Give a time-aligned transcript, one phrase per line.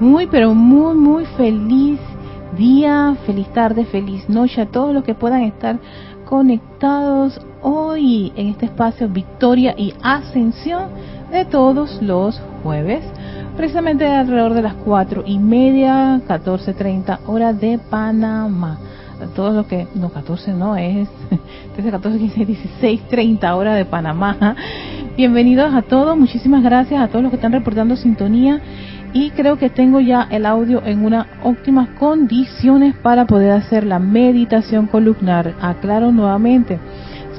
[0.00, 2.00] Muy, pero muy, muy feliz
[2.56, 5.78] día, feliz tarde, feliz noche a todos los que puedan estar
[6.24, 10.88] conectados hoy en este espacio Victoria y Ascensión
[11.30, 13.04] de todos los jueves,
[13.58, 18.78] precisamente alrededor de las cuatro y media, 14.30 hora de Panamá.
[19.22, 21.10] A todos los que, no, 14 no, es
[21.74, 24.56] 13, 14, 15, 16, 30 hora de Panamá.
[25.20, 28.58] Bienvenidos a todos, muchísimas gracias a todos los que están reportando sintonía
[29.12, 33.98] y creo que tengo ya el audio en unas óptimas condiciones para poder hacer la
[33.98, 35.52] meditación columnar.
[35.60, 36.78] Aclaro nuevamente,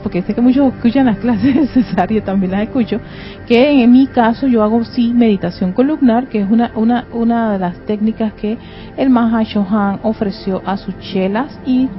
[0.04, 3.00] porque sé que muchos escuchan las clases necesarias, también las escucho,
[3.48, 7.58] que en mi caso yo hago sí meditación columnar, que es una, una, una de
[7.58, 8.60] las técnicas que
[8.96, 11.90] el Mahashohan ofreció a sus chelas y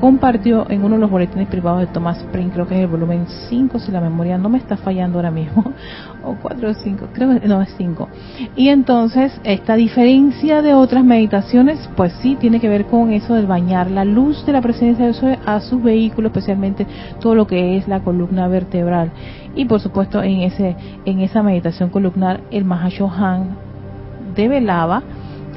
[0.00, 3.26] compartió en uno de los boletines privados de Thomas Spring, creo que es el volumen
[3.48, 5.72] 5, si la memoria no me está fallando ahora mismo,
[6.24, 8.08] o 4 o 5, creo que no es 5.
[8.56, 13.46] Y entonces, esta diferencia de otras meditaciones, pues sí, tiene que ver con eso del
[13.46, 16.86] bañar la luz de la presencia de eso a su vehículo, especialmente
[17.20, 19.10] todo lo que es la columna vertebral.
[19.54, 23.56] Y por supuesto, en, ese, en esa meditación columnar, el Mahashohan
[24.34, 25.02] develaba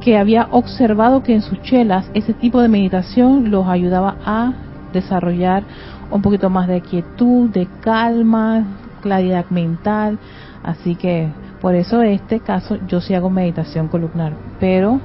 [0.01, 4.53] que había observado que en sus chelas ese tipo de meditación los ayudaba a
[4.91, 5.63] desarrollar
[6.09, 8.65] un poquito más de quietud, de calma,
[9.01, 10.17] claridad mental.
[10.63, 11.29] Así que
[11.61, 14.99] por eso en este caso yo sí hago meditación columnar, pero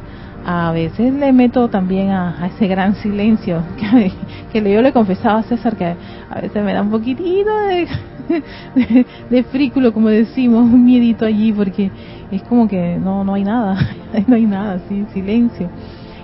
[0.45, 3.63] a veces le meto también a, ese gran silencio
[4.53, 5.95] que, yo le confesaba a César que
[6.31, 7.89] a veces me da un poquitito de,
[8.75, 11.91] de, de frículo, como decimos, un miedito allí porque
[12.31, 13.79] es como que no, no hay nada,
[14.27, 15.69] no hay nada, sí, silencio.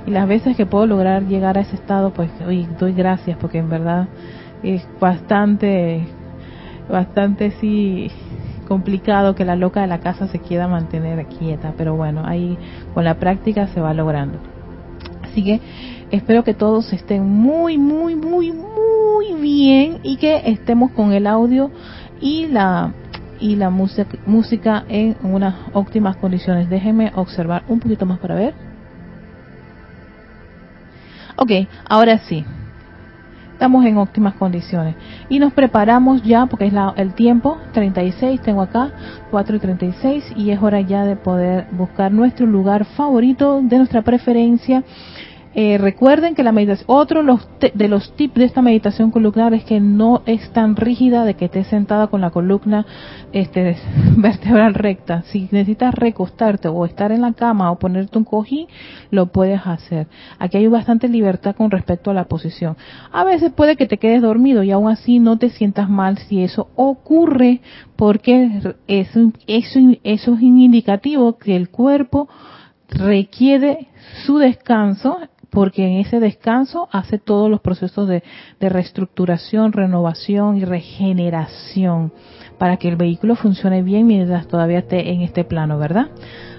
[0.06, 3.58] Y las veces que puedo lograr llegar a ese estado, pues hoy doy gracias porque
[3.58, 4.08] en verdad
[4.62, 6.06] es bastante,
[6.88, 8.10] bastante sí
[8.66, 12.56] complicado que la loca de la casa se quiera mantener quieta, pero bueno, ahí
[12.94, 14.38] con la práctica se va logrando.
[15.22, 15.60] Así que
[16.10, 21.70] espero que todos estén muy, muy, muy, muy bien y que estemos con el audio
[22.20, 22.92] y la
[23.42, 26.70] y la música, música en unas óptimas condiciones.
[26.70, 28.54] Déjenme observar un poquito más para ver.
[31.36, 31.50] Ok,
[31.88, 32.44] ahora sí.
[33.52, 34.94] Estamos en óptimas condiciones.
[35.28, 38.90] Y nos preparamos ya, porque es la, el tiempo, 36, tengo acá,
[39.30, 44.02] 4 y 36, y es hora ya de poder buscar nuestro lugar favorito de nuestra
[44.02, 44.84] preferencia
[45.54, 47.22] eh, recuerden que la meditación, otro
[47.74, 51.44] de los tips de esta meditación columnar es que no es tan rígida de que
[51.44, 52.86] estés sentada con la columna
[53.32, 53.76] este,
[54.16, 55.22] vertebral recta.
[55.24, 58.66] Si necesitas recostarte o estar en la cama o ponerte un cojín,
[59.10, 60.06] lo puedes hacer.
[60.38, 62.76] Aquí hay bastante libertad con respecto a la posición.
[63.12, 66.42] A veces puede que te quedes dormido y aún así no te sientas mal si
[66.42, 67.60] eso ocurre
[67.96, 72.28] porque eso, eso, es indicativo que el cuerpo
[72.88, 73.88] requiere
[74.24, 75.18] su descanso
[75.52, 78.22] porque en ese descanso hace todos los procesos de,
[78.58, 82.10] reestructuración, renovación y regeneración
[82.58, 86.08] para que el vehículo funcione bien mientras todavía esté en este plano, ¿verdad?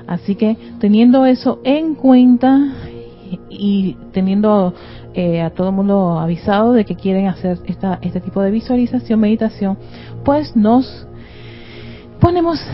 [0.05, 2.59] Así que teniendo eso en cuenta
[3.49, 4.75] y teniendo
[5.15, 9.19] eh, a todo el mundo avisado de que quieren hacer esta, este tipo de visualización,
[9.19, 9.75] meditación,
[10.23, 11.07] pues nos
[12.23, 12.65] ponemos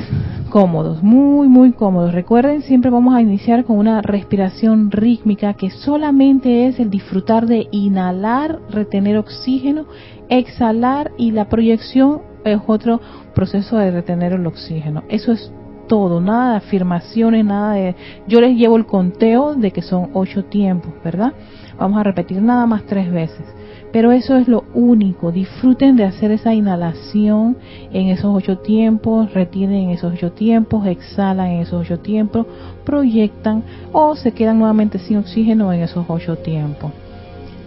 [0.52, 2.14] cómodos, muy, muy cómodos.
[2.14, 7.68] Recuerden, siempre vamos a iniciar con una respiración rítmica que solamente es el disfrutar de
[7.72, 9.86] inhalar, retener oxígeno,
[10.30, 13.02] exhalar y la proyección es otro
[13.34, 15.04] proceso de retener el oxígeno.
[15.10, 15.52] Eso es
[15.88, 17.96] todo, nada de afirmaciones, nada de...
[18.28, 21.34] Yo les llevo el conteo de que son ocho tiempos, ¿verdad?
[21.80, 23.48] Vamos a repetir nada más tres veces.
[23.92, 25.32] Pero eso es lo único.
[25.32, 27.58] Disfruten de hacer esa inhalación
[27.92, 32.46] en esos ocho tiempos, retienen en esos ocho tiempos, exhalan en esos ocho tiempos,
[32.86, 36.92] proyectan o se quedan nuevamente sin oxígeno en esos ocho tiempos.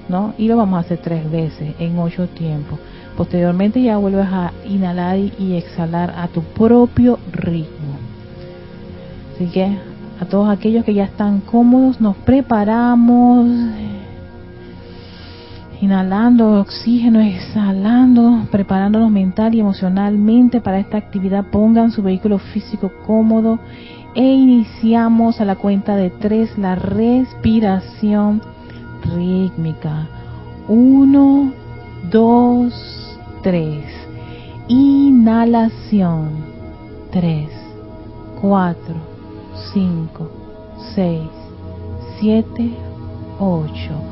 [0.09, 0.35] ¿no?
[0.39, 2.79] Y lo vamos a hacer tres veces en ocho tiempos.
[3.17, 7.97] Posteriormente ya vuelves a inhalar y exhalar a tu propio ritmo.
[9.35, 9.77] Así que
[10.21, 13.47] a todos aquellos que ya están cómodos, nos preparamos
[15.83, 21.47] inhalando oxígeno, exhalando, preparándonos mental y emocionalmente para esta actividad.
[21.51, 23.59] Pongan su vehículo físico cómodo
[24.15, 28.41] e iniciamos a la cuenta de tres la respiración
[29.13, 30.07] rítmica.
[30.69, 31.53] Uno,
[32.09, 33.85] dos, tres.
[34.69, 36.53] Inhalación.
[37.11, 37.51] Tres,
[38.41, 38.95] cuatro,
[39.75, 40.31] cinco,
[40.95, 41.29] seis,
[42.19, 42.71] siete,
[43.39, 44.12] ocho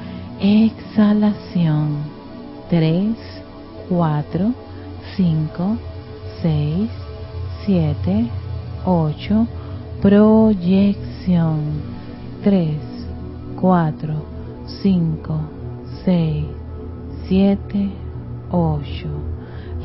[0.43, 1.97] Exhalación.
[2.71, 3.15] 3,
[3.89, 4.53] 4,
[5.15, 5.77] 5,
[6.41, 6.89] 6,
[7.63, 8.27] 7,
[8.83, 9.47] 8.
[10.01, 11.59] Proyección.
[12.43, 12.75] 3,
[13.55, 14.13] 4,
[14.81, 15.39] 5,
[16.05, 16.45] 6,
[17.27, 17.91] 7,
[18.49, 19.09] 8.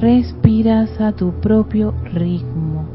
[0.00, 2.86] Respiras a tu propio ritmo.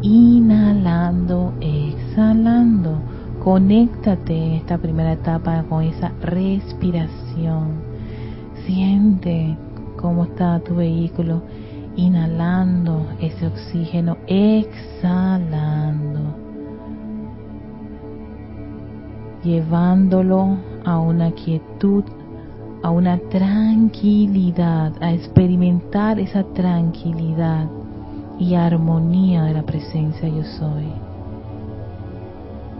[0.00, 3.15] Inhalando, exhalando
[3.46, 7.76] Conéctate en esta primera etapa con esa respiración.
[8.66, 9.56] Siente
[9.96, 11.42] cómo está tu vehículo
[11.94, 16.34] inhalando ese oxígeno, exhalando,
[19.44, 22.02] llevándolo a una quietud,
[22.82, 27.68] a una tranquilidad, a experimentar esa tranquilidad
[28.40, 31.05] y armonía de la presencia yo soy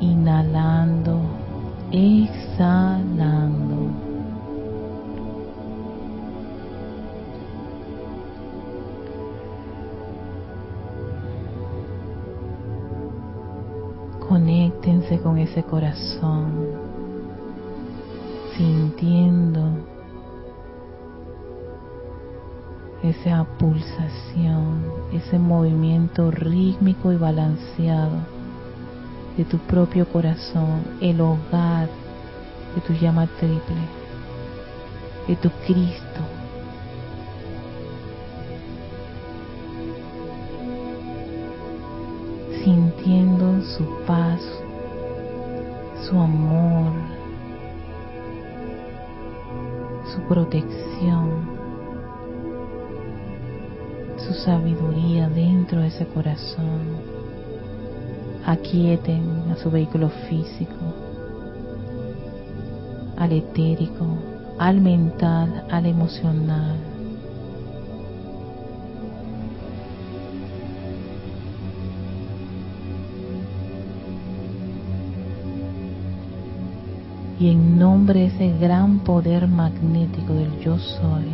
[0.01, 1.21] inhalando,
[1.91, 3.77] exhalando.
[14.29, 16.53] Conéctense con ese corazón,
[18.57, 19.63] sintiendo
[23.03, 28.36] esa pulsación, ese movimiento rítmico y balanceado
[29.37, 31.89] de tu propio corazón, el hogar
[32.75, 33.77] de tu llama triple,
[35.29, 36.21] de tu Cristo.
[42.65, 44.41] Sintiendo su paz,
[46.09, 46.93] su amor,
[50.13, 51.47] su protección,
[54.17, 57.16] su sabiduría dentro de ese corazón
[58.47, 60.73] aquieten a su vehículo físico,
[63.17, 64.07] al etérico,
[64.57, 66.77] al mental, al emocional.
[77.41, 81.25] Y en nombre de ese gran poder magnético del yo soy,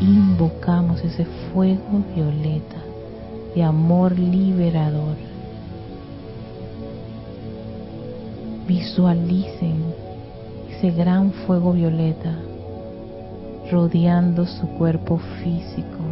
[0.00, 2.82] invocamos ese fuego violeta
[3.54, 5.27] de amor liberador
[8.68, 9.82] Visualicen
[10.70, 12.36] ese gran fuego violeta
[13.72, 16.04] rodeando su cuerpo físico.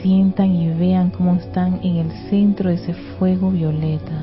[0.00, 4.22] Sientan y vean cómo están en el centro de ese fuego violeta.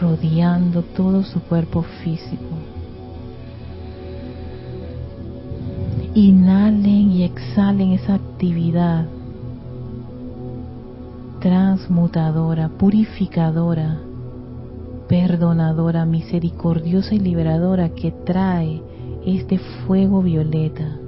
[0.00, 2.59] rodeando todo su cuerpo físico.
[6.14, 9.06] Inhalen y exhalen esa actividad
[11.38, 14.00] transmutadora, purificadora,
[15.08, 18.82] perdonadora, misericordiosa y liberadora que trae
[19.24, 20.98] este fuego violeta.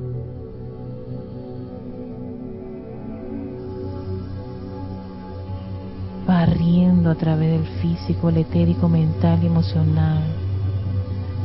[6.29, 10.42] Barriendo a través del físico, el etérico, mental y emocional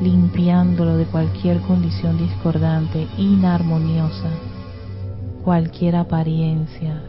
[0.01, 4.29] limpiándolo de cualquier condición discordante, inarmoniosa,
[5.43, 7.01] cualquier apariencia.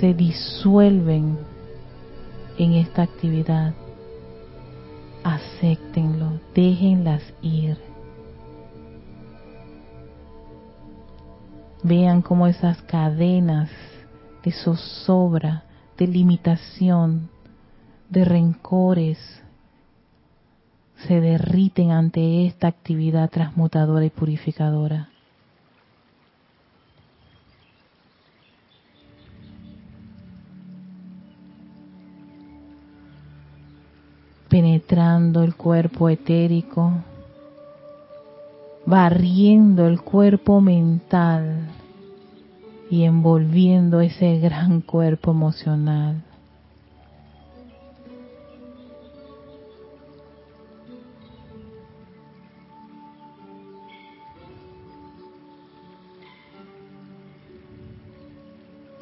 [0.00, 1.38] Se disuelven
[2.58, 3.74] en esta actividad.
[5.24, 7.76] Acéptenlo, déjenlas ir.
[11.82, 13.70] Vean cómo esas cadenas
[14.44, 15.64] de zozobra,
[15.96, 17.30] de limitación,
[18.08, 19.18] de rencores,
[21.06, 25.08] se derriten ante esta actividad transmutadora y purificadora.
[34.48, 36.92] penetrando el cuerpo etérico,
[38.86, 41.68] barriendo el cuerpo mental
[42.90, 46.22] y envolviendo ese gran cuerpo emocional.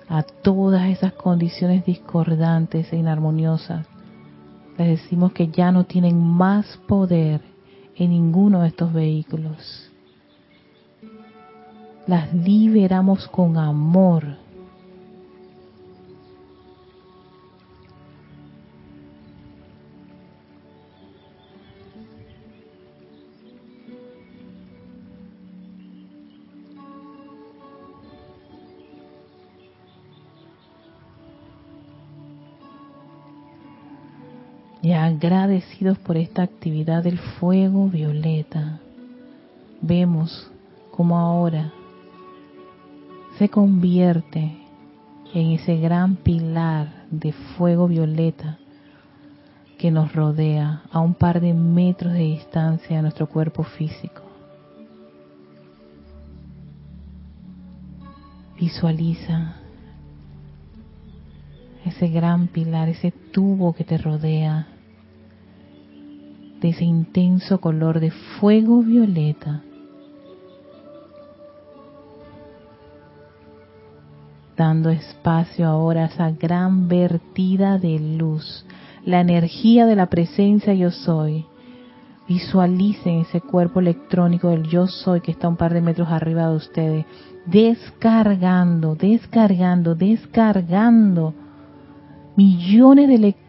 [0.09, 3.87] A todas esas condiciones discordantes e inarmoniosas
[4.79, 7.41] les decimos que ya no tienen más poder
[7.97, 9.91] en ninguno de estos vehículos.
[12.07, 14.37] Las liberamos con amor.
[35.17, 38.81] Agradecidos por esta actividad del fuego violeta,
[39.81, 40.51] vemos
[40.91, 41.73] como ahora
[43.39, 44.59] se convierte
[45.33, 48.59] en ese gran pilar de fuego violeta
[49.79, 54.23] que nos rodea a un par de metros de distancia de nuestro cuerpo físico.
[58.59, 59.57] Visualiza
[61.87, 64.67] ese gran pilar, ese tubo que te rodea
[66.61, 69.63] de ese intenso color de fuego violeta.
[74.57, 78.65] Dando espacio ahora a esa gran vertida de luz,
[79.05, 81.45] la energía de la presencia yo soy.
[82.27, 86.57] Visualicen ese cuerpo electrónico del yo soy que está un par de metros arriba de
[86.57, 87.07] ustedes,
[87.45, 91.35] descargando, descargando, descargando
[92.35, 93.46] millones de electrones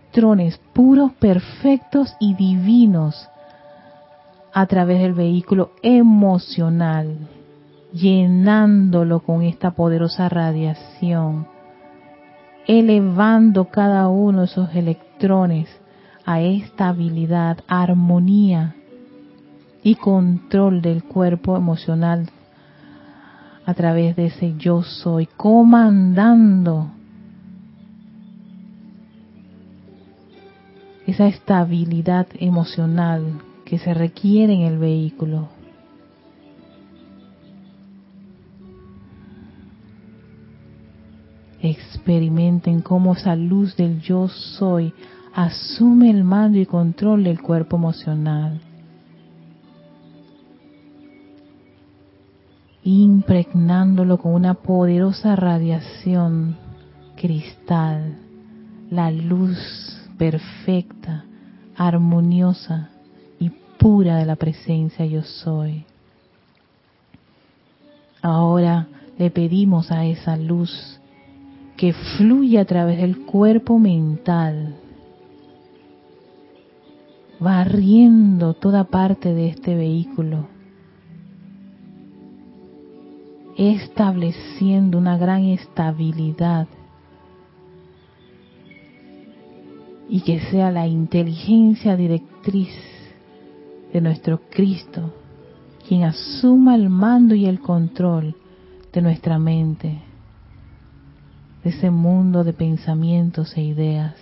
[0.74, 3.30] puros, perfectos y divinos
[4.54, 7.18] a través del vehículo emocional,
[7.94, 11.48] llenándolo con esta poderosa radiación,
[12.66, 15.70] elevando cada uno de esos electrones
[16.26, 18.76] a estabilidad, armonía
[19.84, 22.30] y control del cuerpo emocional
[23.66, 26.97] a través de ese yo soy, comandando
[31.08, 35.48] esa estabilidad emocional que se requiere en el vehículo.
[41.62, 44.94] Experimenten cómo esa luz del yo soy
[45.34, 48.62] asume el mando y control del cuerpo emocional.
[52.84, 56.56] impregnándolo con una poderosa radiación
[57.18, 58.18] cristal,
[58.90, 61.26] la luz perfecta,
[61.76, 62.90] armoniosa
[63.40, 65.86] y pura de la presencia yo soy.
[68.22, 71.00] Ahora le pedimos a esa luz
[71.78, 74.76] que fluye a través del cuerpo mental,
[77.40, 80.48] barriendo toda parte de este vehículo,
[83.56, 86.68] estableciendo una gran estabilidad
[90.10, 92.70] y que sea la inteligencia directriz
[93.92, 95.14] de nuestro Cristo
[95.88, 98.36] quien asuma el mando y el control
[98.92, 100.02] de nuestra mente,
[101.64, 104.16] de ese mundo de pensamientos e ideas.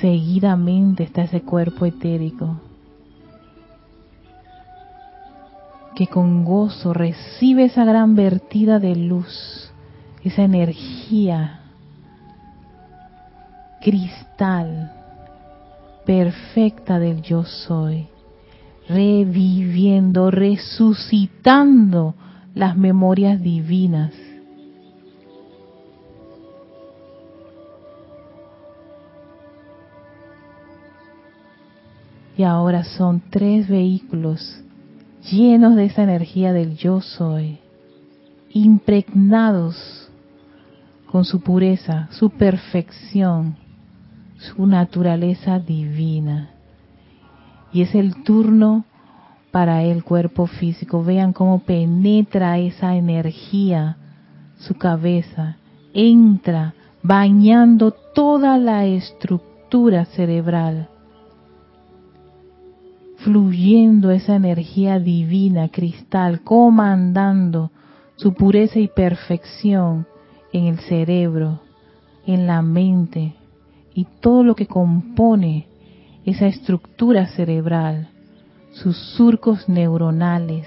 [0.00, 2.60] Seguidamente está ese cuerpo etérico
[5.94, 9.70] que con gozo recibe esa gran vertida de luz,
[10.24, 11.60] esa energía
[13.82, 14.92] cristal
[16.06, 18.06] perfecta del yo soy,
[18.88, 22.14] reviviendo, resucitando
[22.54, 24.12] las memorias divinas.
[32.36, 34.62] Y ahora son tres vehículos
[35.30, 37.58] llenos de esa energía del yo soy,
[38.50, 40.10] impregnados
[41.10, 43.56] con su pureza, su perfección,
[44.38, 46.50] su naturaleza divina,
[47.72, 48.84] y es el turno
[49.50, 51.04] para el cuerpo físico.
[51.04, 53.96] Vean cómo penetra esa energía
[54.58, 55.56] su cabeza,
[55.94, 60.88] entra bañando toda la estructura cerebral,
[63.24, 67.70] fluyendo esa energía divina, cristal, comandando
[68.16, 70.06] su pureza y perfección
[70.52, 71.60] en el cerebro,
[72.26, 73.34] en la mente
[73.94, 75.66] y todo lo que compone
[76.24, 78.08] esa estructura cerebral,
[78.72, 80.66] sus surcos neuronales,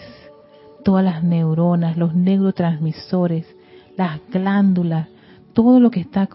[0.83, 3.47] todas las neuronas, los neurotransmisores,
[3.97, 5.07] las glándulas,
[5.53, 6.29] todo lo que está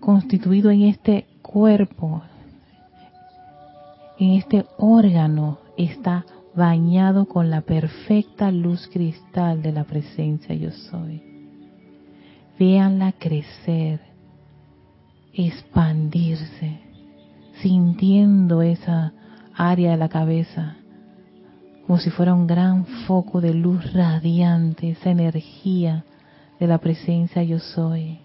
[0.00, 2.22] constituido en este cuerpo,
[4.22, 6.24] en este órgano, está
[6.54, 11.22] bañado con la perfecta luz cristal de la presencia yo soy.
[12.56, 14.00] Véanla crecer,
[15.32, 16.78] expandirse,
[17.62, 19.12] sintiendo esa
[19.54, 20.76] área de la cabeza
[21.86, 26.04] como si fuera un gran foco de luz radiante, esa energía
[26.60, 28.21] de la presencia yo soy.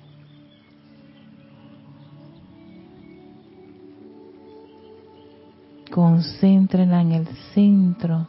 [5.91, 8.27] Concéntrenla en el centro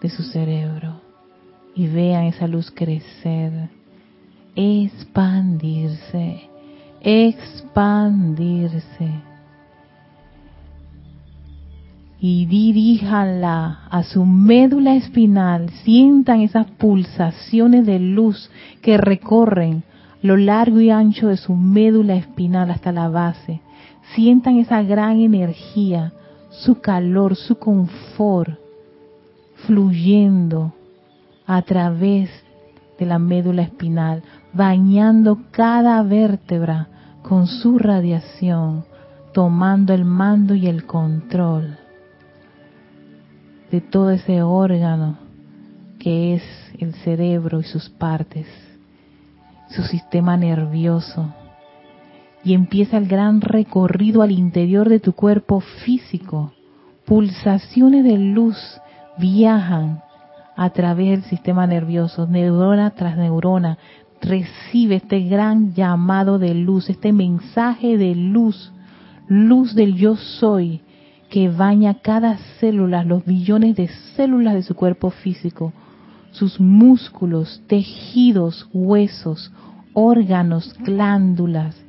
[0.00, 1.00] de su cerebro
[1.74, 3.68] y vean esa luz crecer,
[4.54, 6.48] expandirse,
[7.00, 9.10] expandirse.
[12.20, 18.48] Y diríjanla a su médula espinal, sientan esas pulsaciones de luz
[18.80, 19.82] que recorren
[20.22, 23.60] lo largo y ancho de su médula espinal hasta la base.
[24.14, 26.12] Sientan esa gran energía
[26.52, 28.58] su calor, su confort
[29.66, 30.72] fluyendo
[31.46, 32.30] a través
[32.98, 36.88] de la médula espinal, bañando cada vértebra
[37.22, 38.84] con su radiación,
[39.32, 41.78] tomando el mando y el control
[43.70, 45.16] de todo ese órgano
[45.98, 46.42] que es
[46.78, 48.46] el cerebro y sus partes,
[49.70, 51.32] su sistema nervioso,
[52.44, 56.52] y empieza el gran recorrido al interior de tu cuerpo físico.
[57.04, 58.56] Pulsaciones de luz
[59.18, 60.02] viajan
[60.56, 63.78] a través del sistema nervioso, neurona tras neurona.
[64.20, 68.72] Recibe este gran llamado de luz, este mensaje de luz,
[69.28, 70.80] luz del yo soy,
[71.28, 75.72] que baña cada célula, los billones de células de su cuerpo físico,
[76.30, 79.52] sus músculos, tejidos, huesos,
[79.94, 81.81] órganos, glándulas,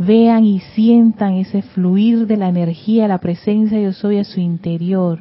[0.00, 4.40] vean y sientan ese fluir de la energía, la presencia de yo soy a su
[4.40, 5.20] interior,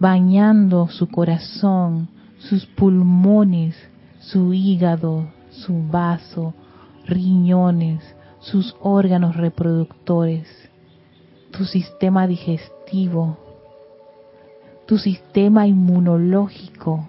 [0.00, 3.76] bañando su corazón, sus pulmones,
[4.18, 6.54] su hígado, su vaso,
[7.06, 8.02] riñones,
[8.40, 10.48] sus órganos reproductores,
[11.52, 13.38] tu sistema digestivo,
[14.86, 17.08] tu sistema inmunológico,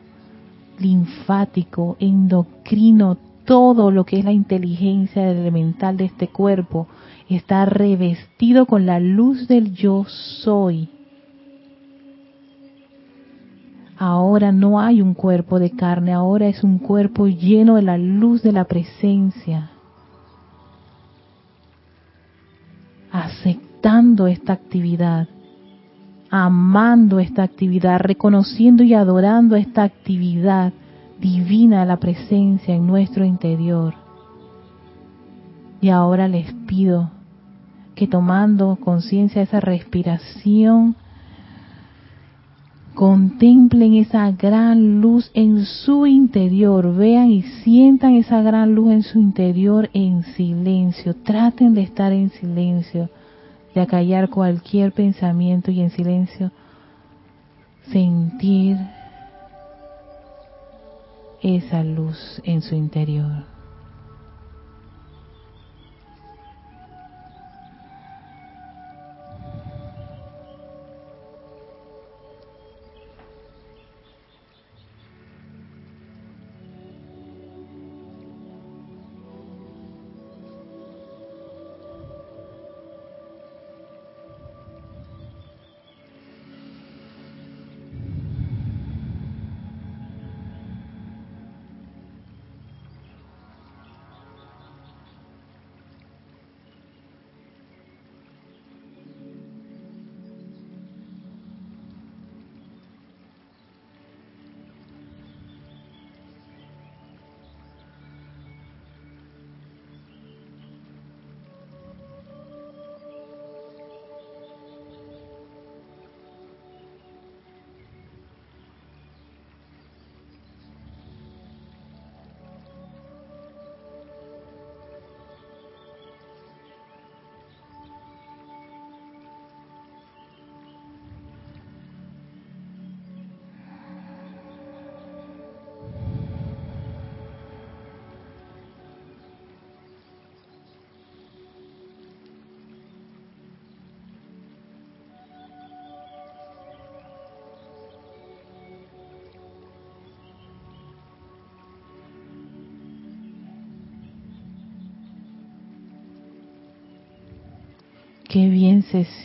[0.78, 3.18] linfático, endocrino,
[3.50, 6.86] todo lo que es la inteligencia elemental de este cuerpo
[7.30, 10.88] está revestido con la luz del yo soy.
[13.98, 18.44] Ahora no hay un cuerpo de carne, ahora es un cuerpo lleno de la luz
[18.44, 19.72] de la presencia.
[23.12, 25.28] Aceptando esta actividad,
[26.30, 30.72] amando esta actividad, reconociendo y adorando esta actividad
[31.20, 33.94] divina la presencia en nuestro interior.
[35.82, 37.12] Y ahora les pido
[37.96, 40.96] que tomando conciencia de esa respiración,
[42.96, 49.20] contemplen esa gran luz en su interior, vean y sientan esa gran luz en su
[49.20, 53.10] interior en silencio, traten de estar en silencio,
[53.74, 56.52] de acallar cualquier pensamiento y en silencio.
[57.92, 58.78] Sentir
[61.42, 63.49] esa luz en su interior.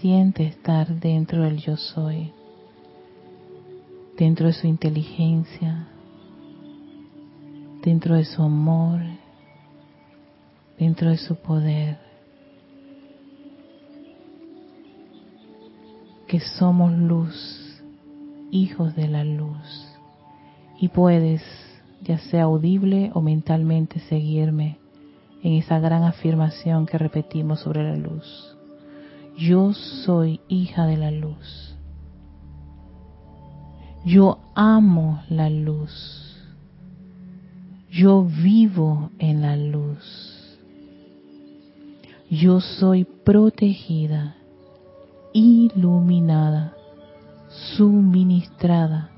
[0.05, 2.31] Siente estar dentro del yo soy,
[4.19, 5.89] dentro de su inteligencia,
[7.83, 9.01] dentro de su amor,
[10.79, 11.97] dentro de su poder.
[16.27, 17.83] Que somos luz,
[18.51, 19.89] hijos de la luz.
[20.79, 21.43] Y puedes,
[22.03, 24.77] ya sea audible o mentalmente, seguirme
[25.43, 28.55] en esa gran afirmación que repetimos sobre la luz.
[29.37, 31.75] Yo soy hija de la luz.
[34.05, 35.91] Yo amo la luz.
[37.91, 40.59] Yo vivo en la luz.
[42.31, 44.37] Yo soy protegida,
[45.33, 46.75] iluminada,
[47.77, 49.11] suministrada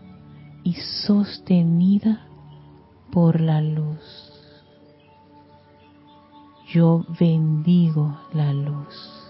[0.62, 0.74] y
[1.06, 2.26] sostenida
[3.12, 4.32] por la luz.
[6.72, 9.25] Yo bendigo la luz.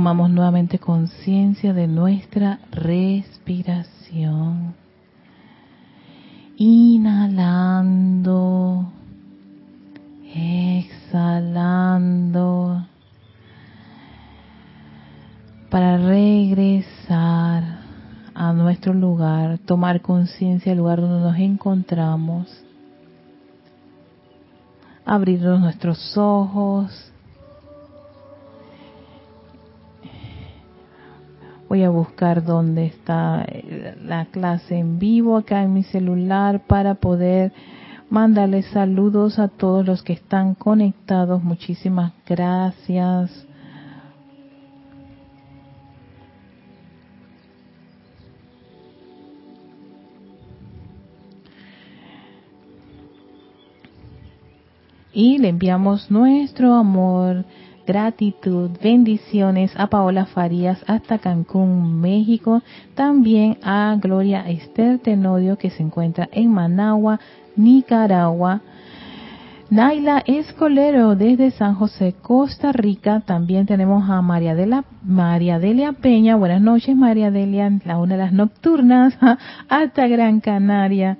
[0.00, 4.74] Tomamos nuevamente conciencia de nuestra respiración.
[6.56, 8.30] Inhalando,
[10.34, 11.26] exhalando,
[15.68, 17.80] para regresar
[18.32, 22.64] a nuestro lugar, tomar conciencia del lugar donde nos encontramos,
[25.04, 27.12] abrir nuestros ojos,
[31.70, 36.96] Voy a buscar dónde está eh, la clase en vivo acá en mi celular para
[36.96, 37.52] poder
[38.08, 41.44] mandarles saludos a todos los que están conectados.
[41.44, 43.46] Muchísimas gracias.
[55.12, 57.44] Y le enviamos nuestro amor
[57.86, 62.62] gratitud, bendiciones a Paola Farías hasta Cancún, México,
[62.94, 67.20] también a Gloria Esther Tenodio que se encuentra en Managua,
[67.56, 68.60] Nicaragua.
[69.70, 73.20] Naila Escolero desde San José, Costa Rica.
[73.20, 76.34] También tenemos a María, de María Delia Peña.
[76.34, 79.16] Buenas noches, María Delia, la una de las nocturnas,
[79.68, 81.18] hasta Gran Canaria.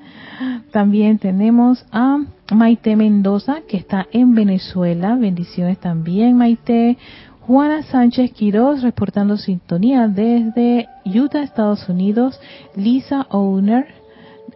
[0.73, 5.15] También tenemos a Maite Mendoza, que está en Venezuela.
[5.15, 6.99] Bendiciones también, Maite.
[7.43, 12.41] Juana Sánchez Quiroz, reportando sintonía desde Utah, Estados Unidos.
[12.75, 14.00] Lisa Owner,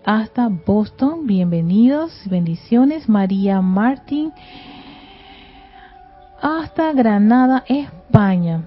[0.04, 1.26] hasta Boston.
[1.26, 3.08] Bienvenidos, bendiciones.
[3.08, 4.32] María Martín,
[6.40, 8.64] hasta Granada, España.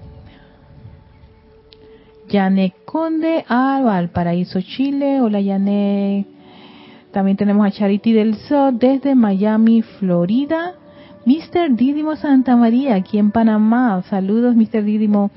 [2.28, 5.20] Yanek Conde, a Valparaíso, Chile.
[5.20, 6.26] Hola, Yanek.
[7.12, 10.74] También tenemos a Charity del Sol desde Miami, Florida.
[11.24, 11.74] Mr.
[11.74, 14.02] Didimo Santa María, aquí en Panamá.
[14.10, 14.82] Saludos, Mr.
[14.82, 15.30] Didimo.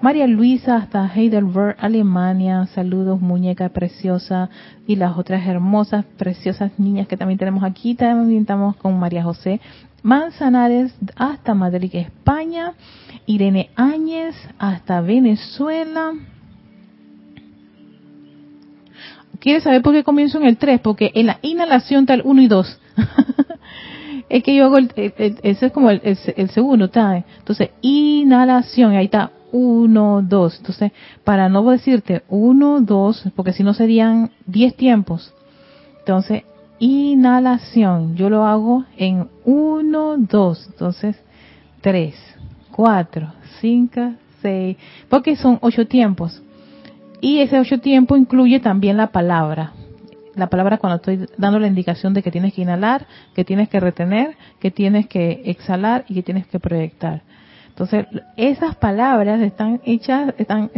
[0.00, 2.66] María Luisa hasta Heidelberg, Alemania.
[2.74, 4.50] Saludos, muñeca preciosa.
[4.86, 7.94] Y las otras hermosas, preciosas niñas que también tenemos aquí.
[7.94, 9.60] También estamos con María José
[10.02, 12.74] Manzanares hasta Madrid, España.
[13.26, 16.12] Irene Áñez hasta Venezuela.
[19.40, 20.80] ¿Quieres saber por qué comienzo en el 3?
[20.80, 22.80] Porque en la inhalación tal 1 y 2.
[24.28, 26.16] es que yo hago el, ese es como el,
[26.50, 27.24] segundo, ¿está?
[27.38, 30.56] Entonces, inhalación, ahí está 1, 2.
[30.58, 35.32] Entonces, para no decirte 1, 2, porque si no serían 10 tiempos.
[36.00, 36.42] Entonces,
[36.80, 40.66] inhalación, yo lo hago en 1, 2.
[40.72, 41.22] Entonces,
[41.82, 42.14] 3,
[42.72, 44.12] 4, 5,
[44.42, 44.76] 6,
[45.08, 46.42] porque son 8 tiempos.
[47.20, 49.72] Y ese ocho tiempo incluye también la palabra.
[50.34, 53.78] La palabra cuando estoy dando la indicación de que tienes que inhalar, que tienes que
[53.78, 57.22] retener, que tienes que exhalar y que tienes que proyectar.
[57.74, 58.06] Entonces,
[58.36, 60.70] esas palabras están hechas, están,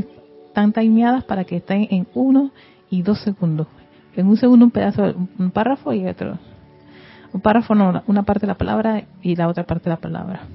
[0.47, 2.53] están timeadas para que estén en uno
[2.89, 3.67] y dos segundos.
[4.15, 6.39] En un segundo un pedazo, un párrafo y otro.
[7.35, 10.47] Un párrafo no, una parte de la palabra y la otra parte de la palabra.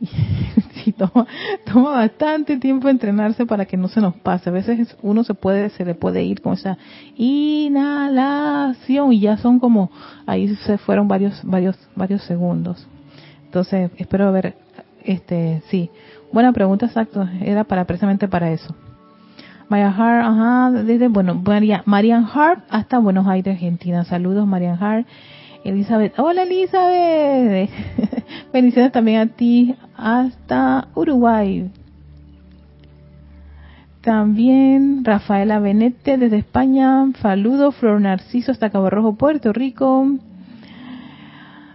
[0.84, 1.24] y toma,
[1.64, 4.50] toma bastante tiempo entrenarse para que no se nos pase.
[4.50, 6.76] A veces uno se puede, se le puede ir con esa
[7.16, 9.92] inhalación y ya son como,
[10.26, 12.88] ahí se fueron varios, varios, varios segundos.
[13.44, 14.56] Entonces, espero ver,
[15.12, 15.90] este, sí.
[16.32, 17.26] Buena pregunta, exacto.
[17.40, 18.74] Era para, precisamente para eso.
[19.68, 24.04] María Hart, ajá, desde, bueno, María, Marian Hart hasta Buenos Aires, Argentina.
[24.04, 25.06] Saludos, Marian Hart.
[25.64, 27.70] Elizabeth, hola Elizabeth.
[28.52, 31.70] Bendiciones también a ti hasta Uruguay.
[34.00, 37.04] También Rafaela Benete desde España.
[37.20, 40.06] Saludos, Flor Narciso hasta Cabo Rojo, Puerto Rico.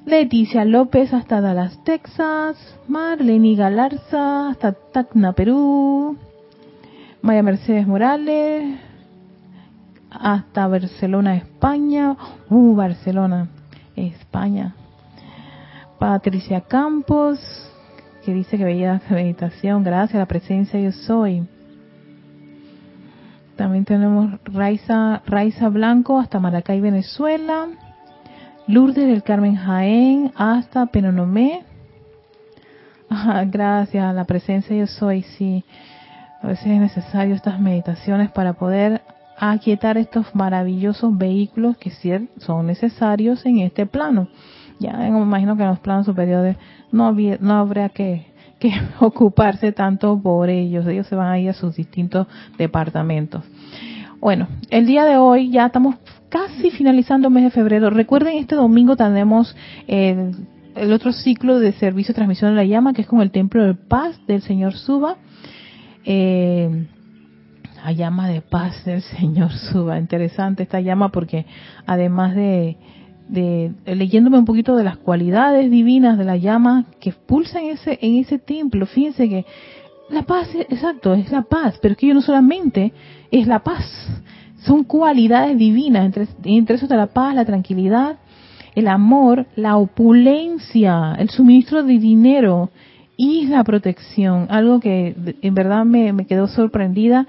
[0.05, 2.57] Leticia López hasta Dallas, Texas.
[2.87, 6.17] Marlene Galarza hasta Tacna, Perú.
[7.21, 8.77] Maya Mercedes Morales,
[10.11, 12.17] hasta Barcelona, España.
[12.49, 13.47] Uh, Barcelona,
[13.95, 14.75] España.
[15.97, 17.39] Patricia Campos,
[18.25, 21.47] que dice que veía meditación, gracias la presencia yo soy.
[23.55, 27.69] También tenemos Raiza, Raiza Blanco hasta Maracay, Venezuela.
[28.65, 31.63] Lourdes del Carmen Jaén hasta Penonomé.
[33.47, 35.65] gracias a la presencia yo soy, sí.
[36.41, 39.01] A veces es necesario estas meditaciones para poder
[39.37, 41.91] aquietar estos maravillosos vehículos que
[42.37, 44.29] son necesarios en este plano.
[44.79, 46.55] Ya me imagino que en los planos superiores
[46.89, 48.27] no, no habría que,
[48.59, 48.71] que
[49.01, 50.87] ocuparse tanto por ellos.
[50.87, 53.43] Ellos se van a ir a sus distintos departamentos.
[54.21, 55.95] Bueno, el día de hoy ya estamos
[56.33, 57.91] casi finalizando el mes de febrero.
[57.91, 60.31] Recuerden, este domingo tenemos el,
[60.75, 63.63] el otro ciclo de servicio de transmisión de la llama, que es con el Templo
[63.63, 65.17] de Paz del Señor Suba
[66.05, 66.87] eh,
[67.83, 69.99] la llama de paz del Señor suba.
[69.99, 71.45] Interesante esta llama porque
[71.85, 72.77] además de,
[73.27, 77.99] de, leyéndome un poquito de las cualidades divinas de la llama que pulsa en ese,
[78.01, 79.45] en ese templo, fíjense que
[80.09, 82.93] la paz, exacto, es la paz, pero es que yo no solamente
[83.31, 83.85] es la paz,
[84.65, 88.17] son cualidades divinas, entre, entre eso está la paz, la tranquilidad,
[88.75, 92.69] el amor, la opulencia, el suministro de dinero,
[93.15, 97.27] y la protección, algo que en verdad me, quedó sorprendida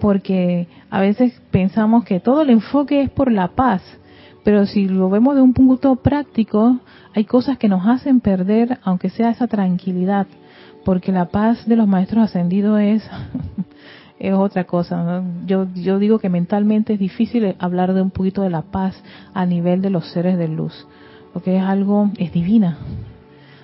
[0.00, 3.82] porque a veces pensamos que todo el enfoque es por la paz,
[4.44, 6.78] pero si lo vemos de un punto práctico,
[7.14, 10.26] hay cosas que nos hacen perder, aunque sea esa tranquilidad,
[10.84, 13.02] porque la paz de los maestros ascendidos es,
[14.28, 15.22] es otra cosa.
[15.46, 19.46] Yo, yo digo que mentalmente es difícil hablar de un poquito de la paz a
[19.46, 20.86] nivel de los seres de luz,
[21.32, 22.78] porque es algo, es divina.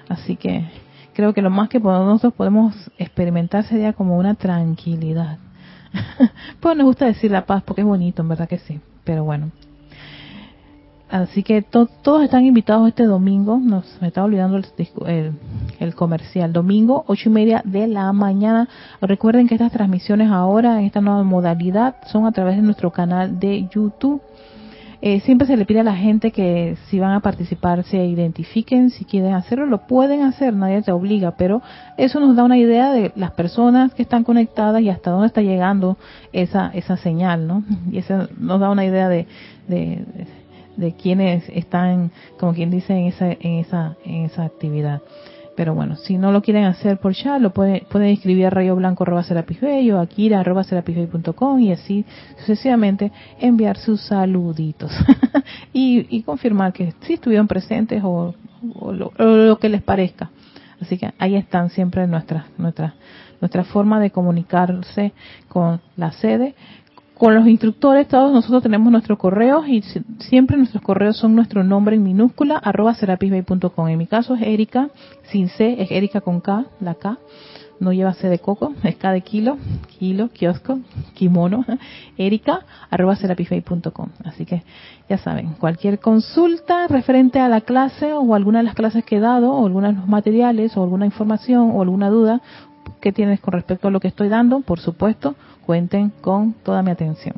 [0.09, 0.64] Así que
[1.14, 5.38] creo que lo más que nosotros podemos experimentar sería como una tranquilidad.
[6.61, 8.81] pues nos gusta decir la paz porque es bonito, en verdad que sí.
[9.05, 9.51] Pero bueno.
[11.11, 13.59] Así que todos están invitados este domingo.
[13.59, 15.33] Nos, me estaba olvidando el,
[15.81, 16.53] el, comercial.
[16.53, 18.68] Domingo, ocho y media de la mañana.
[19.01, 23.40] Recuerden que estas transmisiones ahora, en esta nueva modalidad, son a través de nuestro canal
[23.40, 24.23] de YouTube.
[25.03, 28.90] Eh, siempre se le pide a la gente que si van a participar se identifiquen,
[28.90, 31.62] si quieren hacerlo, lo pueden hacer, nadie te obliga, pero
[31.96, 35.40] eso nos da una idea de las personas que están conectadas y hasta dónde está
[35.40, 35.96] llegando
[36.35, 37.64] esa, esa señal, ¿no?
[37.90, 39.27] Y eso nos da una idea de,
[39.68, 40.39] de, de
[40.93, 45.03] quienes están, como quien dice, en esa, en esa, en esa actividad.
[45.61, 48.77] Pero bueno, si no lo quieren hacer por ya, lo pueden, pueden escribir a rayo
[48.77, 50.64] blanco arroba o a kira arroba
[51.59, 52.05] y así
[52.38, 54.90] sucesivamente enviar sus saluditos
[55.75, 58.35] y, y, confirmar que sí estuvieron presentes o,
[58.93, 60.31] lo, que les parezca.
[60.81, 62.95] Así que ahí están siempre nuestras, nuestra,
[63.43, 65.12] nuestra forma de comunicarse
[65.49, 66.55] con la sede
[67.21, 69.83] con los instructores, todos nosotros tenemos nuestros correos y
[70.21, 73.89] siempre nuestros correos son nuestro nombre en minúscula, arroba serapisbay.com.
[73.89, 74.89] En mi caso es Erika,
[75.25, 77.19] sin C, es Erika con K, la K,
[77.79, 79.59] no lleva C de coco, es K de kilo,
[79.99, 80.79] kilo, kiosco,
[81.13, 81.67] kimono,
[82.17, 84.09] Erika, arroba serapisbay.com.
[84.25, 84.63] Así que
[85.11, 89.21] ya saben, cualquier consulta referente a la clase o alguna de las clases que he
[89.21, 92.41] dado, o algunos materiales, o alguna información, o alguna duda
[93.00, 96.90] que tienes con respecto a lo que estoy dando, por supuesto, cuenten con toda mi
[96.90, 97.37] atención.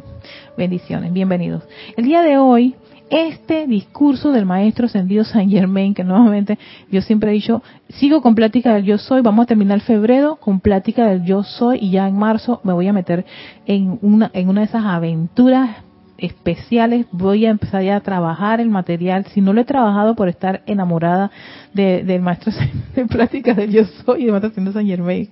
[0.56, 1.62] Bendiciones, bienvenidos.
[1.96, 2.74] El día de hoy,
[3.10, 6.58] este discurso del maestro ascendido Saint Germain, que nuevamente
[6.90, 10.60] yo siempre he dicho, sigo con plática del yo soy, vamos a terminar febrero con
[10.60, 13.26] plática del yo soy y ya en marzo me voy a meter
[13.66, 15.76] en una, en una de esas aventuras
[16.22, 20.28] especiales, voy a empezar ya a trabajar el material, si no lo he trabajado por
[20.28, 21.30] estar enamorada
[21.74, 22.52] del maestro
[22.94, 25.28] de plática del yo soy y del maestro ascendido Saint Germain,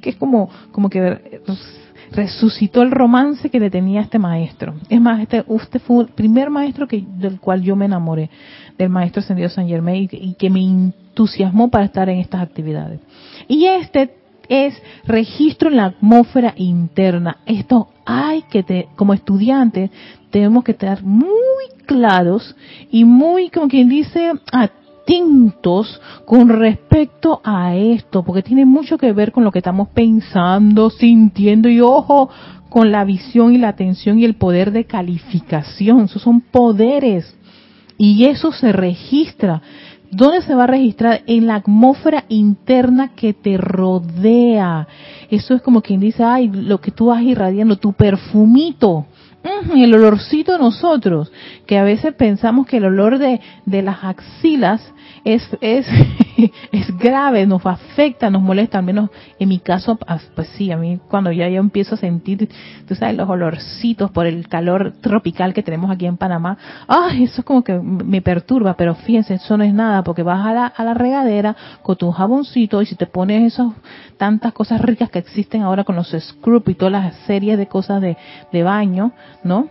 [0.00, 1.18] que es como, como que
[2.12, 4.74] resucitó el romance que le tenía este maestro.
[4.88, 8.30] Es más, este, usted fue el primer maestro que, del cual yo me enamoré,
[8.78, 13.00] del maestro ascendido San Germain, y, que me entusiasmó para estar en estas actividades.
[13.48, 14.14] Y este
[14.48, 17.38] es registro en la atmósfera interna.
[17.46, 19.90] Esto hay que, te, como estudiantes,
[20.30, 22.56] tenemos que estar muy claros
[22.90, 29.32] y muy, como quien dice, atentos con respecto a esto, porque tiene mucho que ver
[29.32, 32.28] con lo que estamos pensando, sintiendo y ojo,
[32.68, 36.00] con la visión y la atención y el poder de calificación.
[36.00, 37.34] Esos son poderes.
[37.96, 39.62] Y eso se registra.
[40.10, 41.22] ¿Dónde se va a registrar?
[41.26, 44.86] En la atmósfera interna que te rodea.
[45.30, 49.06] Eso es como quien dice, ay, lo que tú vas irradiando, tu perfumito
[49.74, 51.32] el olorcito nosotros,
[51.66, 54.92] que a veces pensamos que el olor de, de las axilas
[55.24, 55.86] es, es,
[56.72, 59.98] es grave, nos afecta, nos molesta, al menos en mi caso,
[60.34, 62.48] pues sí, a mí cuando ya yo empiezo a sentir,
[62.86, 67.40] tú sabes, los olorcitos por el calor tropical que tenemos aquí en Panamá, ay, eso
[67.40, 70.66] es como que me perturba, pero fíjense, eso no es nada, porque vas a la,
[70.66, 73.72] a la regadera con tu jaboncito y si te pones esas
[74.16, 78.00] tantas cosas ricas que existen ahora con los scrub y todas las series de cosas
[78.00, 78.16] de,
[78.52, 79.12] de baño,
[79.44, 79.68] ¿no?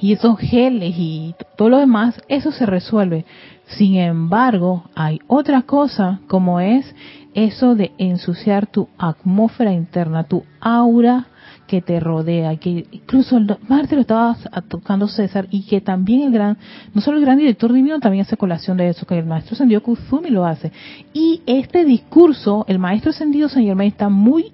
[0.00, 3.24] Y esos geles y todo lo demás, eso se resuelve.
[3.66, 6.94] Sin embargo, hay otra cosa como es
[7.34, 11.26] eso de ensuciar tu atmósfera interna, tu aura
[11.66, 14.36] que te rodea, que incluso Marte lo estaba
[14.68, 16.58] tocando César y que también el gran,
[16.92, 19.82] no solo el gran director divino también hace colación de eso, que el maestro ascendido
[19.82, 20.72] Kuzumi lo hace.
[21.12, 24.52] Y este discurso, el maestro ascendido San Germain está muy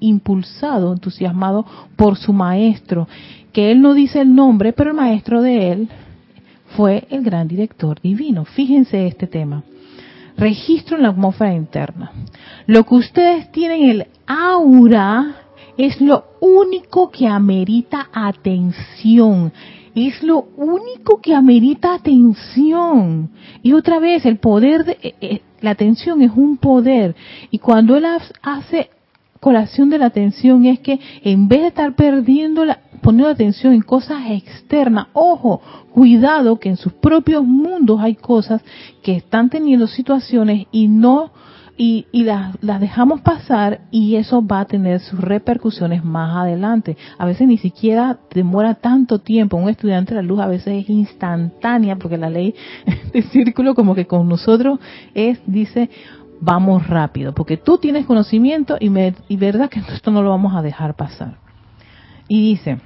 [0.00, 1.64] impulsado, entusiasmado
[1.96, 3.08] por su maestro,
[3.52, 5.88] que él no dice el nombre, pero el maestro de él
[6.76, 8.44] fue el gran director divino.
[8.44, 9.62] Fíjense este tema.
[10.36, 12.12] Registro en la atmósfera interna.
[12.66, 15.36] Lo que ustedes tienen, el aura,
[15.76, 19.52] es lo único que amerita atención.
[19.94, 23.30] Es lo único que amerita atención.
[23.62, 27.16] Y otra vez, el poder de eh, eh, la atención es un poder.
[27.50, 28.04] Y cuando él
[28.42, 28.90] hace
[29.40, 33.82] colación de la atención es que en vez de estar perdiendo la, poniendo atención en
[33.82, 35.60] cosas externas, ojo,
[35.92, 38.62] cuidado que en sus propios mundos hay cosas
[39.02, 41.32] que están teniendo situaciones y no
[41.80, 46.96] y, y las, dejamos pasar y eso va a tener sus repercusiones más adelante.
[47.16, 49.56] A veces ni siquiera demora tanto tiempo.
[49.56, 52.54] Un estudiante de la luz a veces es instantánea porque la ley
[53.12, 54.80] de círculo como que con nosotros
[55.14, 55.88] es, dice,
[56.40, 60.54] vamos rápido, porque tú tienes conocimiento y, me, y verdad que esto no lo vamos
[60.54, 61.47] a dejar pasar.
[62.28, 62.78] Y dice,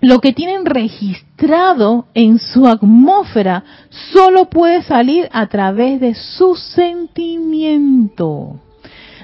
[0.00, 3.64] lo que tienen registrado en su atmósfera
[4.12, 8.60] solo puede salir a través de su sentimiento.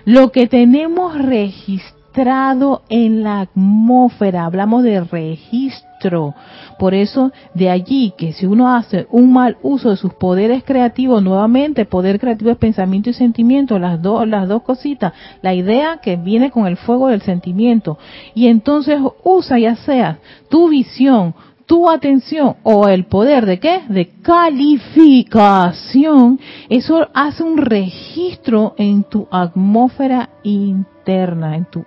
[0.05, 5.86] Lo que tenemos registrado en la atmósfera, hablamos de registro,
[6.79, 11.23] por eso, de allí que si uno hace un mal uso de sus poderes creativos,
[11.23, 16.17] nuevamente, poder creativo es pensamiento y sentimiento, las dos, las dos cositas, la idea que
[16.17, 17.99] viene con el fuego del sentimiento,
[18.35, 21.35] y entonces usa ya sea tu visión,
[21.67, 23.81] tu atención o el poder de qué?
[23.89, 31.85] De calificación, eso hace un registro en tu atmósfera interna, en tu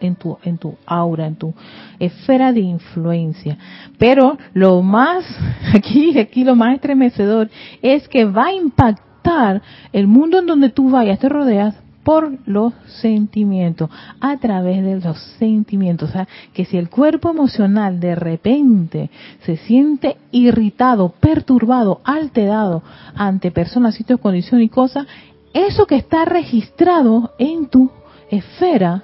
[0.00, 1.54] en tu, en tu aura, en tu
[1.98, 3.58] esfera de influencia.
[3.98, 5.24] Pero lo más,
[5.74, 7.50] aquí, aquí lo más estremecedor
[7.82, 12.72] es que va a impactar el mundo en donde tú vayas, te rodeas, por los
[12.86, 16.08] sentimientos, a través de los sentimientos.
[16.08, 19.10] O sea, que si el cuerpo emocional de repente
[19.44, 22.82] se siente irritado, perturbado, alterado
[23.14, 25.06] ante personas, sitios, condiciones y cosas,
[25.52, 27.90] eso que está registrado en tu
[28.30, 29.02] esfera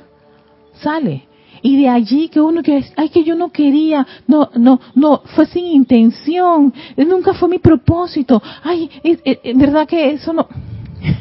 [0.82, 1.26] sale.
[1.62, 5.46] Y de allí que uno que, ay, que yo no quería, no, no, no, fue
[5.46, 9.20] sin intención, nunca fue mi propósito, ay, es,
[9.56, 10.46] verdad que eso no.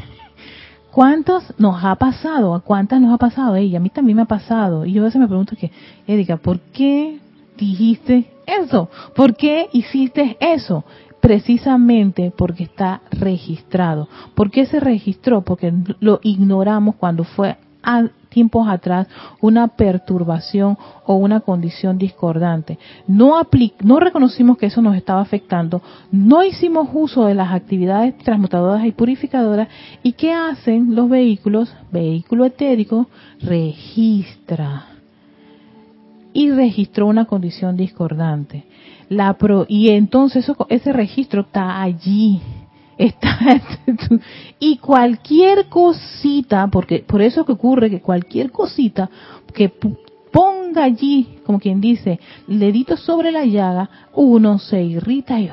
[0.92, 2.54] ¿Cuántos nos ha pasado?
[2.54, 3.56] ¿A cuántas nos ha pasado?
[3.56, 4.86] Ella, a mí también me ha pasado.
[4.86, 5.72] Y yo a veces me pregunto que,
[6.08, 7.20] Erika, ¿por qué
[7.58, 8.90] dijiste eso?
[9.16, 10.86] ¿Por qué hiciste eso?
[11.22, 14.08] Precisamente porque está registrado.
[14.36, 15.42] ¿Por qué se registró?
[15.42, 17.58] Porque lo ignoramos cuando fue
[18.36, 19.08] tiempos atrás
[19.40, 22.78] una perturbación o una condición discordante.
[23.08, 23.42] No,
[23.82, 25.82] no reconocimos que eso nos estaba afectando,
[26.12, 29.70] no hicimos uso de las actividades transmutadoras y purificadoras
[30.04, 31.74] y ¿qué hacen los vehículos?
[31.94, 33.08] Vehículo etérico
[33.42, 34.88] registra
[36.34, 38.66] y registró una condición discordante.
[39.08, 42.42] La pro, y entonces ese registro está allí
[42.98, 43.62] Está,
[44.60, 49.10] y cualquier cosita, porque por eso que ocurre que cualquier cosita
[49.54, 49.72] que
[50.36, 55.50] ponga allí, como quien dice, dedito sobre la llaga, uno se irrita y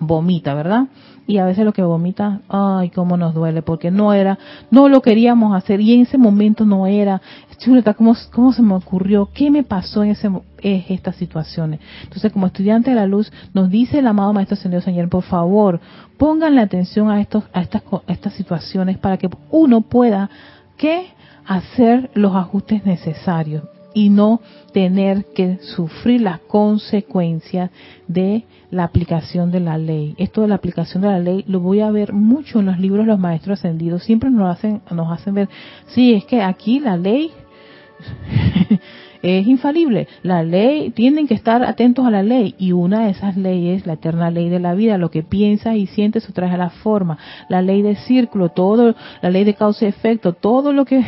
[0.00, 0.86] vomita, ¿verdad?
[1.26, 4.38] y a veces lo que vomita, ay, cómo nos duele, porque no era,
[4.70, 7.20] no lo queríamos hacer y en ese momento no era.
[7.58, 9.28] Chuleta, ¿cómo, cómo se me ocurrió?
[9.34, 10.30] ¿Qué me pasó en ese,
[10.62, 11.80] estas situaciones?
[12.04, 15.80] Entonces, como estudiante de la luz, nos dice el amado Maestro Señor Señor, por favor,
[16.16, 20.30] pongan la atención a, estos, a, estas, a estas situaciones para que uno pueda,
[20.78, 21.08] ¿qué?
[21.44, 23.64] Hacer los ajustes necesarios
[23.98, 24.40] y no
[24.72, 27.70] tener que sufrir las consecuencias
[28.06, 30.14] de la aplicación de la ley.
[30.18, 33.06] Esto de la aplicación de la ley lo voy a ver mucho en los libros
[33.06, 34.04] de los maestros ascendidos.
[34.04, 35.48] Siempre nos hacen, nos hacen ver,
[35.88, 37.32] sí, es que aquí la ley
[39.22, 40.06] es infalible.
[40.22, 42.54] La ley, tienen que estar atentos a la ley.
[42.56, 45.88] Y una de esas leyes, la eterna ley de la vida, lo que piensas y
[45.88, 47.18] sientes, eso trae a la forma.
[47.48, 51.04] La ley de círculo, todo, la ley de causa y efecto, todo lo que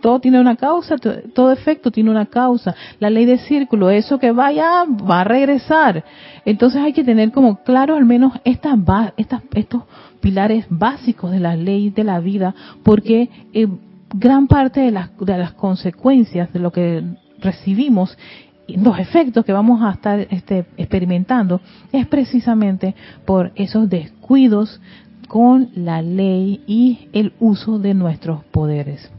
[0.00, 2.74] todo tiene una causa, todo efecto tiene una causa.
[2.98, 6.04] La ley de círculo, eso que vaya, va a regresar.
[6.44, 9.82] Entonces hay que tener como claro al menos estos
[10.20, 13.66] pilares básicos de la ley de la vida, porque eh,
[14.14, 17.02] gran parte de las, de las consecuencias de lo que
[17.40, 18.16] recibimos
[18.68, 21.60] los efectos que vamos a estar este, experimentando
[21.92, 22.94] es precisamente
[23.26, 24.80] por esos descuidos
[25.28, 29.10] con la ley y el uso de nuestros poderes.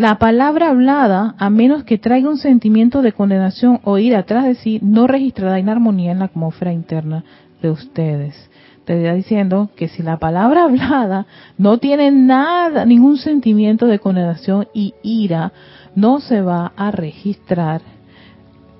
[0.00, 4.54] La palabra hablada, a menos que traiga un sentimiento de condenación o ir atrás de
[4.54, 7.22] sí, no registrará inarmonía en la atmósfera interna
[7.60, 8.48] de ustedes.
[8.86, 11.26] Te está diciendo que si la palabra hablada
[11.58, 15.52] no tiene nada, ningún sentimiento de condenación y ira,
[15.94, 17.82] no se va a registrar,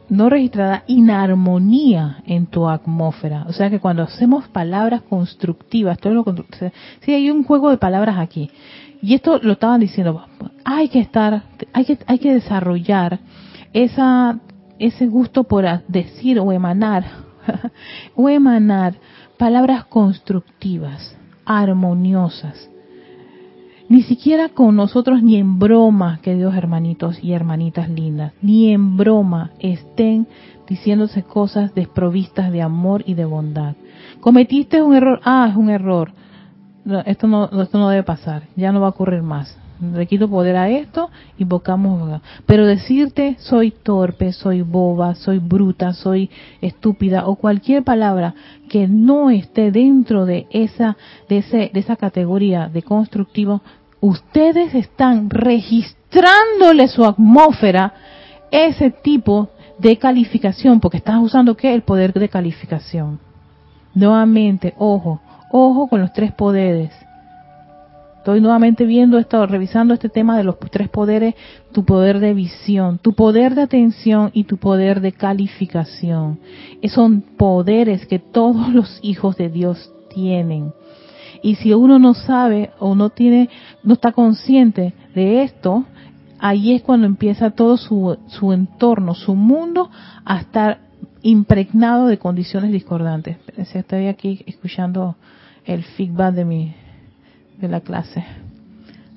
[0.08, 3.44] no registrará inarmonía en tu atmósfera.
[3.46, 6.24] O sea que cuando hacemos palabras constructivas, todo lo
[7.02, 8.50] si hay un juego de palabras aquí,
[9.03, 10.24] y esto lo estaban diciendo,
[10.64, 11.42] hay que estar,
[11.72, 13.18] hay que, hay que desarrollar
[13.72, 14.38] esa,
[14.78, 17.05] ese gusto por decir o emanar,
[18.14, 18.94] o emanar
[19.38, 22.68] palabras constructivas, armoniosas.
[23.88, 29.51] Ni siquiera con nosotros, ni en broma, queridos hermanitos y hermanitas lindas, ni en broma
[29.59, 30.28] estén
[30.68, 33.74] diciéndose cosas desprovistas de amor y de bondad.
[34.20, 36.12] Cometiste un error, ah, es un error
[37.07, 39.57] esto no, esto no debe pasar, ya no va a ocurrir más.
[39.81, 41.09] Le quito poder a esto,
[41.39, 42.20] invocamos.
[42.45, 46.28] Pero decirte soy torpe, soy boba, soy bruta, soy
[46.61, 48.35] estúpida o cualquier palabra
[48.68, 50.99] que no esté dentro de esa,
[51.31, 53.62] de ese, de esa categoría de constructivo,
[54.01, 57.95] ustedes están registrándole su atmósfera
[58.51, 61.72] ese tipo de calificación, porque estás usando qué?
[61.72, 63.18] El poder de calificación.
[63.95, 65.20] Nuevamente, ojo,
[65.51, 66.92] Ojo con los tres poderes.
[68.18, 71.34] Estoy nuevamente viendo esto, revisando este tema de los tres poderes,
[71.72, 76.38] tu poder de visión, tu poder de atención y tu poder de calificación.
[76.88, 80.74] son poderes que todos los hijos de Dios tienen.
[81.42, 83.48] Y si uno no sabe o no tiene,
[83.82, 85.84] no está consciente de esto,
[86.38, 89.90] ahí es cuando empieza todo su, su entorno, su mundo,
[90.26, 90.80] a estar
[91.22, 93.38] impregnado de condiciones discordantes.
[93.57, 95.16] Estoy aquí escuchando
[95.64, 96.74] el feedback de mi
[97.61, 98.24] de la clase.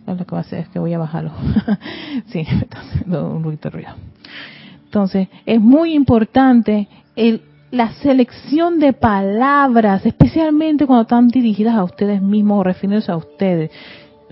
[0.06, 1.32] Lo que va a hacer es que voy a bajarlo.
[2.28, 2.46] sí,
[3.08, 3.94] un poquito de ruido.
[4.86, 7.42] Entonces, es muy importante el,
[7.72, 13.72] la selección de palabras, especialmente cuando están dirigidas a ustedes mismos o refiriéndose a ustedes.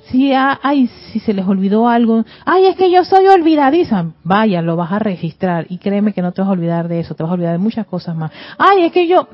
[0.10, 4.76] Si, ay, si se les olvidó algo, ay, es que yo soy olvidadiza, vaya, lo
[4.76, 7.30] vas a registrar y créeme que no te vas a olvidar de eso, te vas
[7.30, 8.32] a olvidar de muchas cosas más.
[8.58, 9.28] Ay, es que yo,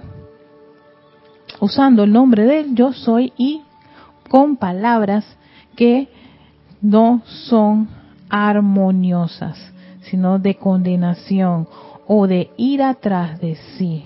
[1.59, 3.61] usando el nombre de yo soy y
[4.29, 5.25] con palabras
[5.75, 6.09] que
[6.81, 7.87] no son
[8.29, 9.57] armoniosas,
[10.01, 11.67] sino de condenación
[12.07, 14.03] o de ir atrás de sí,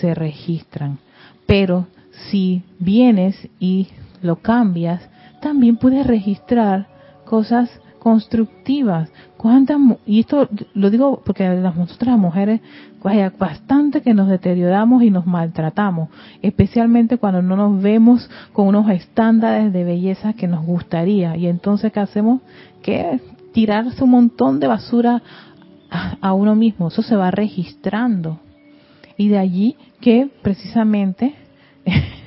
[0.00, 0.98] se registran.
[1.46, 1.86] Pero
[2.30, 3.88] si vienes y
[4.22, 5.08] lo cambias,
[5.40, 6.86] también puedes registrar
[7.24, 9.10] cosas constructivas.
[9.44, 12.62] ¿Cuántas, y esto lo digo porque las, nosotras mujeres,
[13.02, 16.08] vaya, bastante que nos deterioramos y nos maltratamos,
[16.40, 21.36] especialmente cuando no nos vemos con unos estándares de belleza que nos gustaría.
[21.36, 22.40] Y entonces, ¿qué hacemos?
[22.82, 23.20] Que
[23.52, 25.22] tirarse un montón de basura
[25.90, 26.88] a uno mismo.
[26.88, 28.40] Eso se va registrando.
[29.18, 31.34] Y de allí que precisamente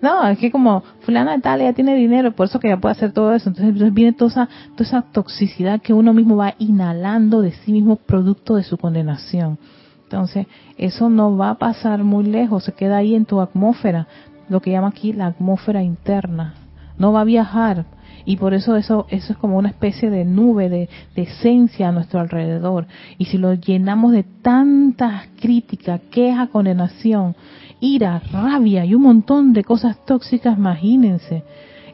[0.00, 3.12] no, es que como fulana tal ya tiene dinero, por eso que ya puede hacer
[3.12, 3.48] todo eso.
[3.48, 7.96] Entonces, viene toda esa, toda esa toxicidad que uno mismo va inhalando de sí mismo
[7.96, 9.58] producto de su condenación.
[10.04, 10.46] Entonces,
[10.76, 14.06] eso no va a pasar muy lejos, se queda ahí en tu atmósfera.
[14.48, 16.54] lo que llama aquí la atmósfera interna.
[16.96, 17.84] No va a viajar.
[18.28, 22.20] Y por eso eso, eso es como una especie de nube de, esencia a nuestro
[22.20, 22.86] alrededor.
[23.16, 27.34] Y si lo llenamos de tantas críticas, queja, condenación,
[27.80, 31.42] ira, rabia y un montón de cosas tóxicas, imagínense.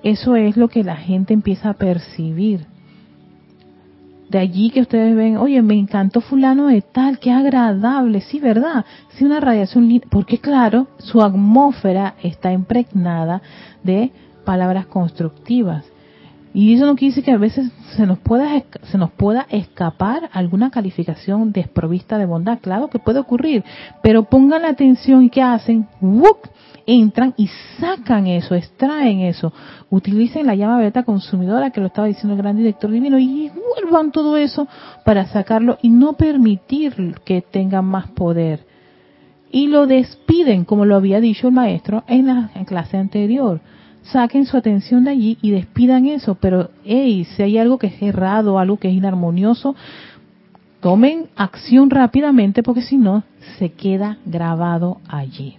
[0.02, 2.66] Eso es lo que la gente empieza a percibir.
[4.28, 8.84] De allí que ustedes ven, oye, me encantó fulano de tal, qué agradable, sí, ¿verdad?
[9.10, 13.40] Sí, una radiación, porque claro, su atmósfera está impregnada
[13.84, 14.10] de
[14.44, 15.93] palabras constructivas.
[16.56, 20.30] Y eso no quiere decir que a veces se nos pueda se nos pueda escapar
[20.32, 22.60] alguna calificación desprovista de bondad.
[22.62, 23.64] Claro que puede ocurrir,
[24.04, 25.88] pero pongan la atención y qué hacen,
[26.86, 27.48] entran y
[27.80, 29.52] sacan eso, extraen eso,
[29.90, 34.12] utilicen la llama beta consumidora que lo estaba diciendo el gran director divino y vuelvan
[34.12, 34.68] todo eso
[35.04, 38.64] para sacarlo y no permitir que tenga más poder.
[39.50, 43.60] Y lo despiden, como lo había dicho el maestro en la clase anterior
[44.04, 46.36] saquen su atención de allí y despidan eso.
[46.36, 49.74] Pero, hey, si hay algo que es errado, algo que es inarmonioso,
[50.80, 53.24] tomen acción rápidamente porque si no,
[53.58, 55.56] se queda grabado allí.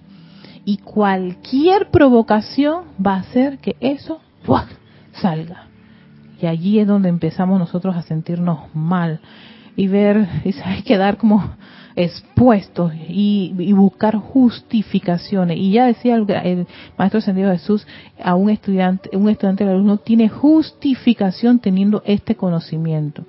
[0.66, 4.22] Y cualquier provocación va a hacer que eso
[5.14, 5.68] salga.
[6.42, 9.20] Y allí es donde empezamos nosotros a sentirnos mal
[9.76, 10.54] y ver, y
[10.84, 11.56] quedar como
[11.96, 15.58] expuestos y, buscar justificaciones.
[15.58, 16.68] Y ya decía el,
[16.98, 17.88] Maestro Ascendido Jesús,
[18.22, 23.24] a un estudiante, un estudiante del alumno tiene justificación teniendo este conocimiento.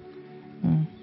[0.62, 0.96] Mm.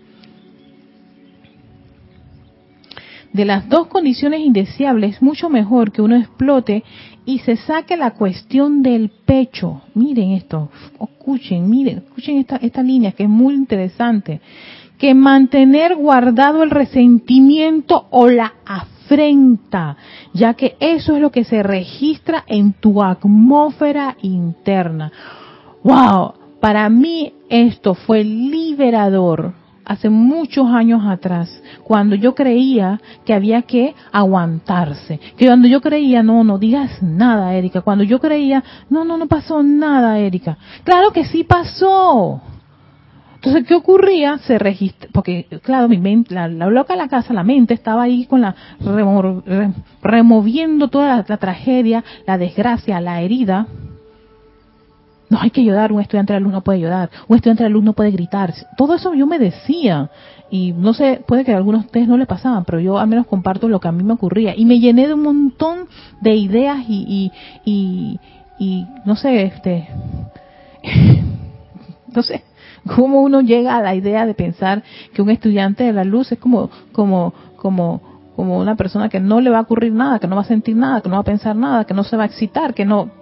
[3.31, 6.83] De las dos condiciones indeseables, mucho mejor que uno explote
[7.25, 9.81] y se saque la cuestión del pecho.
[9.95, 10.69] Miren esto,
[11.01, 14.39] escuchen, miren, escuchen esta, esta línea que es muy interesante
[15.03, 19.97] que mantener guardado el resentimiento o la afrenta,
[20.33, 25.11] ya que eso es lo que se registra en tu atmósfera interna.
[25.83, 26.35] ¡Wow!
[26.61, 29.51] Para mí esto fue liberador
[29.83, 36.23] hace muchos años atrás, cuando yo creía que había que aguantarse, que cuando yo creía,
[36.23, 40.57] no, no digas nada, Erika, cuando yo creía, no, no, no pasó nada, Erika.
[40.85, 42.41] Claro que sí pasó.
[43.43, 44.37] Entonces, ¿qué ocurría?
[44.37, 48.25] Se registra, porque claro, mi mente, la, loca de la casa, la mente estaba ahí
[48.25, 48.55] con la
[50.01, 53.67] removiendo toda la, tragedia, la desgracia, la herida.
[55.29, 57.83] No hay que ayudar, un estudiante de luz no puede ayudar, un estudiante de luz
[57.83, 58.53] no puede gritar.
[58.77, 60.09] Todo eso yo me decía,
[60.49, 63.07] y no sé, puede que a algunos de ustedes no le pasaban, pero yo al
[63.07, 64.55] menos comparto lo que a mí me ocurría.
[64.55, 65.89] Y me llené de un montón
[66.21, 67.31] de ideas y,
[67.65, 68.19] y, y,
[68.57, 69.89] y no sé, este,
[72.15, 72.41] no sé,
[72.87, 76.39] ¿Cómo uno llega a la idea de pensar que un estudiante de la luz es
[76.39, 78.01] como, como, como,
[78.35, 80.75] como una persona que no le va a ocurrir nada, que no va a sentir
[80.75, 83.09] nada, que no va a pensar nada, que no se va a excitar, que no...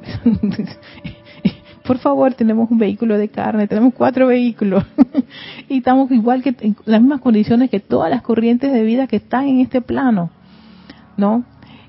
[1.84, 4.86] Por favor, tenemos un vehículo de carne, tenemos cuatro vehículos
[5.70, 9.18] y estamos igual que en las mismas condiciones que todas las corrientes de vida que
[9.18, 10.30] están en este plano,
[11.18, 11.44] ¿no?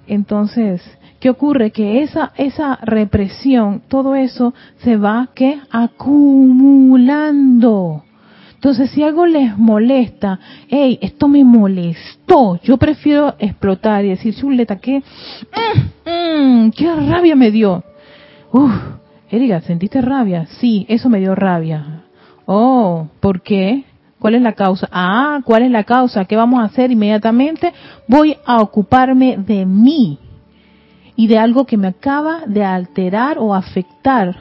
[0.07, 0.83] Entonces,
[1.23, 1.71] ¿Qué ocurre?
[1.71, 5.61] Que esa, esa represión, todo eso se va ¿qué?
[5.71, 7.23] acumulando.
[8.55, 14.81] Entonces, si algo les molesta, hey, esto me molestó, yo prefiero explotar y decir, chuleta,
[14.81, 15.01] ¿qué?
[16.05, 17.85] Mm, mm, ¿Qué rabia me dio?
[18.51, 18.73] Uf,
[19.31, 20.47] Erika, ¿sentiste rabia?
[20.59, 22.03] Sí, eso me dio rabia.
[22.47, 23.85] Oh, ¿por qué?
[24.19, 24.89] ¿Cuál es la causa?
[24.91, 26.25] Ah, ¿cuál es la causa?
[26.25, 27.73] ¿Qué vamos a hacer inmediatamente?
[28.09, 30.19] Voy a ocuparme de mí
[31.17, 34.37] y de algo que me acaba de alterar o afectar.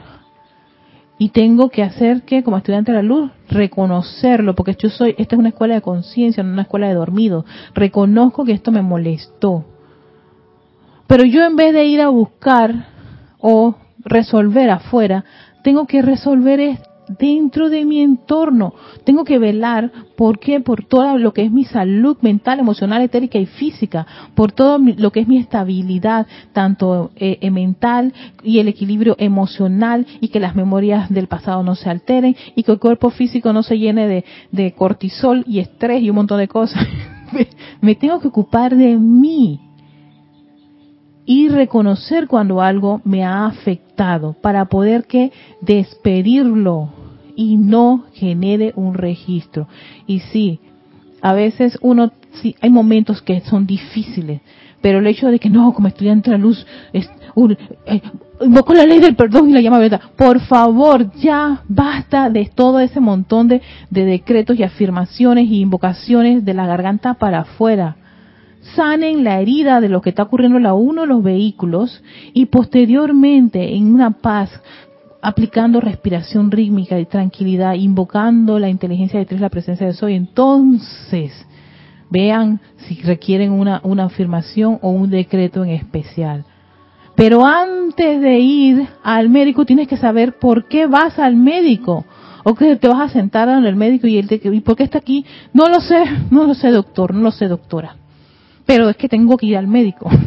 [1.18, 5.36] Y tengo que hacer que, como estudiante de la luz, reconocerlo, porque yo soy, esta
[5.36, 7.44] es una escuela de conciencia, no una escuela de dormido.
[7.74, 9.64] Reconozco que esto me molestó.
[11.06, 12.86] Pero yo en vez de ir a buscar
[13.38, 15.24] o resolver afuera,
[15.62, 16.58] tengo que resolver
[17.18, 18.74] dentro de mi entorno.
[19.04, 20.60] Tengo que velar, ¿por qué?
[20.60, 25.10] Por todo lo que es mi salud mental, emocional, etérica y física, por todo lo
[25.12, 30.54] que es mi estabilidad, tanto eh, eh, mental y el equilibrio emocional, y que las
[30.54, 34.24] memorias del pasado no se alteren, y que el cuerpo físico no se llene de,
[34.50, 36.86] de cortisol y estrés y un montón de cosas.
[37.80, 39.60] me tengo que ocupar de mí
[41.24, 46.90] y reconocer cuando algo me ha afectado para poder que despedirlo
[47.36, 49.68] y no genere un registro.
[50.06, 50.60] Y sí,
[51.20, 54.40] a veces uno, sí, hay momentos que son difíciles,
[54.80, 57.02] pero el hecho de que no, como estudiante de la luz, eh,
[58.40, 60.00] invoco la ley del perdón y la llama verdad.
[60.16, 66.44] Por favor, ya basta de todo ese montón de, de decretos y afirmaciones y invocaciones
[66.44, 67.96] de la garganta para afuera
[68.76, 72.02] sanen la herida de lo que está ocurriendo a uno de los vehículos
[72.32, 74.50] y posteriormente en una paz
[75.22, 81.32] aplicando respiración rítmica y tranquilidad, invocando la inteligencia de tres, la presencia de soy, entonces
[82.10, 86.44] vean si requieren una, una afirmación o un decreto en especial.
[87.14, 92.04] Pero antes de ir al médico tienes que saber por qué vas al médico.
[92.44, 94.82] O que te vas a sentar en el médico y él te ¿y por qué
[94.82, 95.24] está aquí?
[95.52, 97.94] No lo sé, no lo sé doctor, no lo sé doctora.
[98.66, 100.10] Pero es que tengo que ir al médico.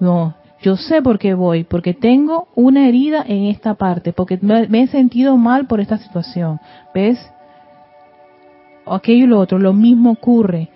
[0.00, 4.82] No, yo sé por qué voy, porque tengo una herida en esta parte, porque me,
[4.82, 6.58] he sentido mal por esta situación.
[6.92, 7.18] ¿Ves?
[8.84, 10.68] Aquello y lo otro, lo mismo ocurre.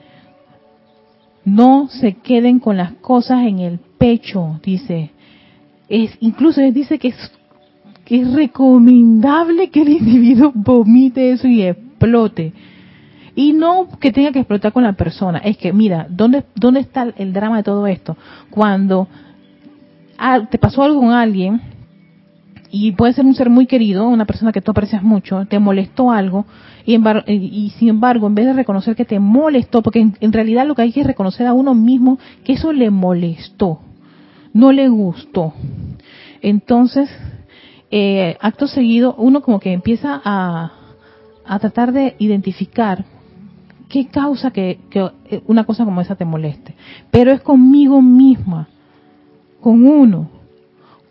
[1.45, 5.11] No se queden con las cosas en el pecho, dice.
[5.89, 7.33] Es, incluso dice que es,
[8.05, 12.53] que es recomendable que el individuo vomite eso y explote.
[13.35, 15.39] Y no que tenga que explotar con la persona.
[15.39, 18.17] Es que, mira, ¿dónde, dónde está el drama de todo esto?
[18.51, 19.09] Cuando
[20.51, 21.61] te pasó algo con alguien,
[22.71, 26.11] y puede ser un ser muy querido, una persona que tú aprecias mucho, te molestó
[26.11, 26.47] algo,
[26.87, 30.75] y, y sin embargo, en vez de reconocer que te molestó, porque en, realidad lo
[30.75, 33.81] que hay que reconocer a uno mismo, que eso le molestó
[34.53, 35.55] no le gustó.
[36.41, 37.09] Entonces,
[37.91, 40.73] eh, acto seguido, uno como que empieza a,
[41.45, 43.05] a tratar de identificar
[43.89, 44.79] qué causa que,
[45.47, 46.75] una cosa como esa te moleste.
[47.11, 48.69] Pero es conmigo misma,
[49.63, 50.29] con uno.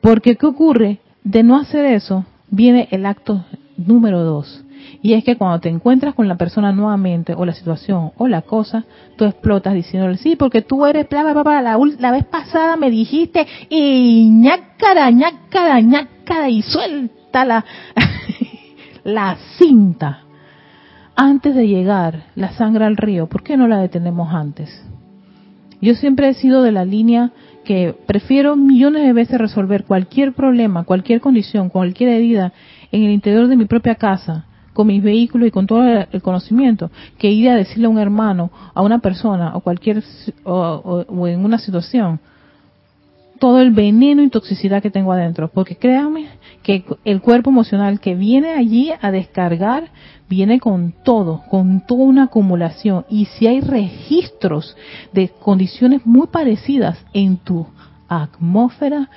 [0.02, 1.00] Porque ¿qué ocurre?
[1.24, 3.44] De no hacer eso, viene el acto
[3.78, 4.64] número dos.
[5.02, 8.44] Y es que cuando te encuentras con la persona nuevamente, o la situación, o la
[8.44, 8.84] cosa,
[9.16, 13.48] tú explotas diciéndole, sí, porque tú eres, bla, bla, la, la vez pasada me dijiste,
[13.70, 17.66] y ñácara, ñácara, ñácara, y suelta la,
[19.04, 20.22] la cinta.
[21.16, 24.84] Antes de llegar la sangre al río, ¿por qué no la detenemos antes?
[25.82, 27.32] Yo siempre he sido de la línea
[27.64, 32.54] que prefiero millones de veces resolver cualquier problema, cualquier condición, cualquier herida
[32.92, 36.92] en el interior de mi propia casa, con mis vehículos y con todo el conocimiento,
[37.18, 40.04] que ir a decirle a un hermano, a una persona o cualquier
[40.44, 42.20] o, en una situación
[43.42, 46.28] todo el veneno y toxicidad que tengo adentro, porque créanme
[46.62, 49.90] que el cuerpo emocional que viene allí a descargar
[50.30, 54.78] viene con todo, con toda una acumulación y si hay registros
[55.12, 57.66] de condiciones muy parecidas en tu
[58.08, 59.10] atmósfera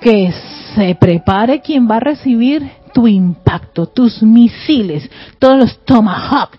[0.00, 0.32] que
[0.74, 6.58] se prepare quien va a recibir tu impacto, tus misiles, todos los Tomahawk.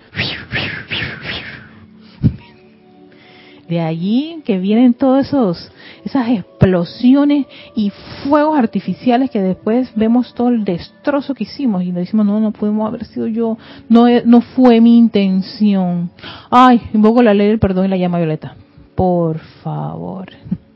[3.68, 5.72] De allí que vienen todos esos
[6.04, 7.46] esas explosiones
[7.76, 7.92] y
[8.24, 12.52] fuegos artificiales que después vemos todo el destrozo que hicimos y le decimos no no
[12.52, 13.58] podemos haber sido yo
[13.90, 16.10] no no fue mi intención
[16.50, 18.56] ay invoco la ley del perdón y la llama violeta.
[18.96, 20.28] Por favor.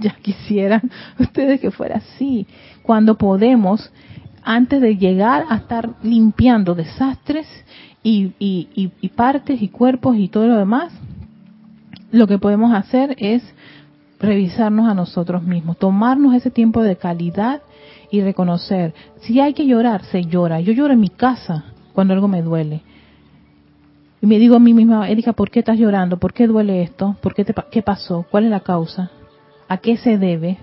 [0.00, 2.46] Ya quisieran ustedes que fuera así.
[2.82, 3.92] Cuando podemos
[4.42, 7.46] antes de llegar a estar limpiando desastres
[8.02, 10.92] y, y, partes y cuerpos y todo lo demás,
[12.10, 13.42] lo que podemos hacer es
[14.18, 17.62] revisarnos a nosotros mismos, tomarnos ese tiempo de calidad
[18.10, 20.60] y reconocer, si hay que llorar, se llora.
[20.60, 22.82] Yo lloro en mi casa cuando algo me duele.
[24.22, 26.18] Y me digo a mí misma, Erika, ¿por qué estás llorando?
[26.18, 27.16] ¿Por qué duele esto?
[27.20, 28.24] ¿Por qué, te, qué pasó?
[28.30, 29.10] ¿Cuál es la causa?
[29.68, 30.58] ¿A qué se debe?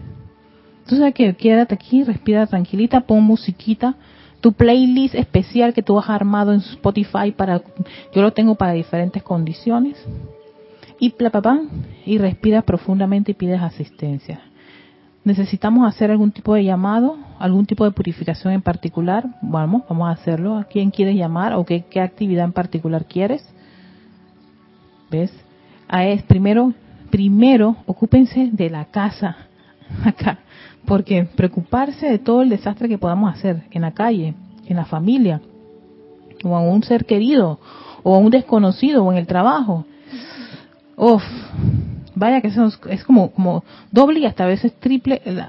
[0.84, 3.96] Entonces, que quédate aquí, respira tranquilita, pon musiquita,
[4.42, 7.62] tu playlist especial que tú has armado en Spotify para,
[8.14, 9.98] yo lo tengo para diferentes condiciones.
[11.04, 11.60] Y papá,
[12.06, 14.40] y respira profundamente y pides asistencia.
[15.26, 19.26] Necesitamos hacer algún tipo de llamado, algún tipo de purificación en particular.
[19.42, 20.56] Vamos, vamos a hacerlo.
[20.56, 23.46] ¿A quién quieres llamar o qué, qué actividad en particular quieres?
[25.12, 25.30] ¿Ves?
[25.90, 26.74] A es, primero,
[27.10, 29.36] primero, ocúpense de la casa
[30.06, 30.40] acá
[30.86, 34.36] porque preocuparse de todo el desastre que podamos hacer en la calle,
[34.66, 35.42] en la familia,
[36.46, 37.60] o a un ser querido,
[38.04, 39.86] o a un desconocido, o en el trabajo.
[42.16, 42.52] Vaya que
[42.90, 45.42] es como, como doble y hasta a veces triple el,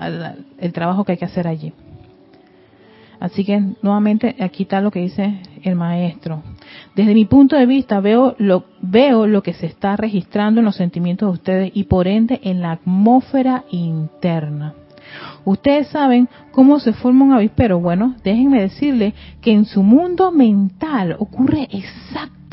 [0.59, 1.72] el, trabajo que hay que hacer allí.
[3.20, 6.42] Así que nuevamente aquí está lo que dice el maestro.
[6.94, 10.76] Desde mi punto de vista veo lo, veo lo que se está registrando en los
[10.76, 14.74] sentimientos de ustedes y por ende en la atmósfera interna.
[15.45, 17.81] Ustedes saben cómo se forma un avispero.
[17.81, 22.45] Bueno, déjenme decirle que en su mundo mental ocurre exactamente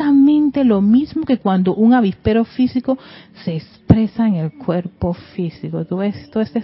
[0.64, 2.98] lo mismo que cuando un avispero físico
[3.44, 5.86] se expresa en el cuerpo físico.
[5.86, 6.64] Tú ves todo ese,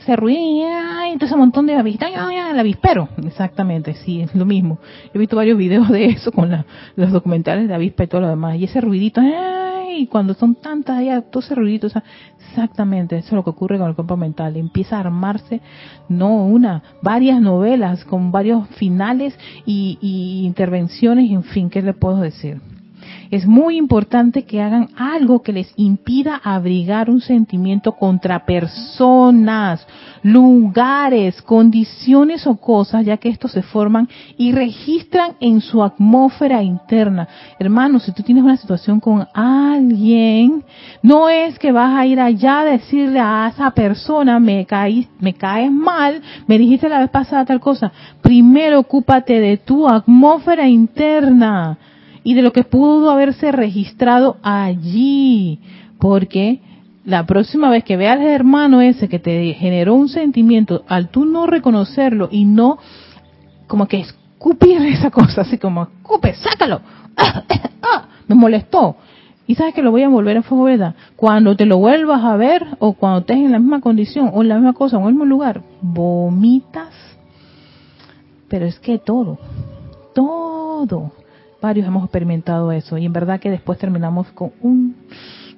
[0.00, 3.08] ese ruido, y ese montón de avispas, el avispero.
[3.24, 4.78] Exactamente, sí, es lo mismo.
[5.12, 6.64] He visto varios videos de eso con
[6.96, 8.56] los documentales de avispa y todo lo demás.
[8.56, 9.20] Y ese ruidito,
[10.10, 11.88] cuando son tantas, hay todo ese ruidito,
[12.38, 15.60] exactamente, eso es lo que ocurre con el cuerpo mental, empieza a armarse,
[16.08, 22.20] no una, varias novelas con varios finales y, y intervenciones, en fin, ¿qué le puedo
[22.20, 22.60] decir?
[23.30, 29.86] Es muy importante que hagan algo que les impida abrigar un sentimiento contra personas,
[30.22, 37.28] lugares, condiciones o cosas, ya que estos se forman y registran en su atmósfera interna.
[37.58, 40.64] Hermano, si tú tienes una situación con alguien,
[41.02, 45.34] no es que vas a ir allá a decirle a esa persona, me, caí, me
[45.34, 47.92] caes mal, me dijiste la vez pasada tal cosa.
[48.22, 51.78] Primero ocúpate de tu atmósfera interna
[52.28, 55.60] y de lo que pudo haberse registrado allí.
[55.98, 56.60] Porque
[57.06, 61.24] la próxima vez que veas al hermano ese que te generó un sentimiento, al tú
[61.24, 62.76] no reconocerlo y no
[63.66, 66.82] como que escupir esa cosa, así como, escupe, sácalo,
[68.28, 68.96] me molestó.
[69.46, 70.92] Y sabes que lo voy a volver a fuego.
[71.16, 74.48] Cuando te lo vuelvas a ver, o cuando estés en la misma condición, o en
[74.48, 76.92] la misma cosa, o en el mismo lugar, vomitas.
[78.50, 79.38] Pero es que todo,
[80.14, 81.12] todo
[81.60, 84.96] varios hemos experimentado eso y en verdad que después terminamos con un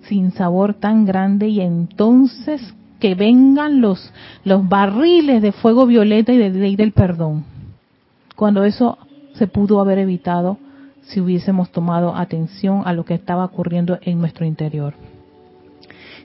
[0.02, 4.12] sinsabor tan grande y entonces que vengan los
[4.44, 7.44] los barriles de fuego violeta y de ley del perdón
[8.36, 8.98] cuando eso
[9.34, 10.58] se pudo haber evitado
[11.02, 14.94] si hubiésemos tomado atención a lo que estaba ocurriendo en nuestro interior.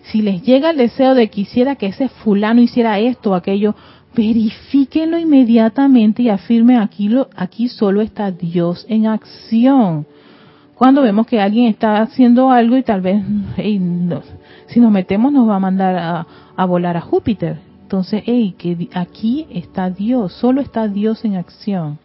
[0.03, 3.75] Si les llega el deseo de quisiera que ese fulano hiciera esto o aquello
[4.15, 10.05] verifíquenlo inmediatamente y afirmen aquí, lo, aquí solo está Dios en acción.
[10.75, 13.23] Cuando vemos que alguien está haciendo algo y tal vez
[14.67, 16.25] si nos metemos nos va a mandar
[16.57, 17.59] a, volar a Júpiter.
[17.83, 21.99] Entonces, hey, que aquí está Dios, solo está Dios en acción.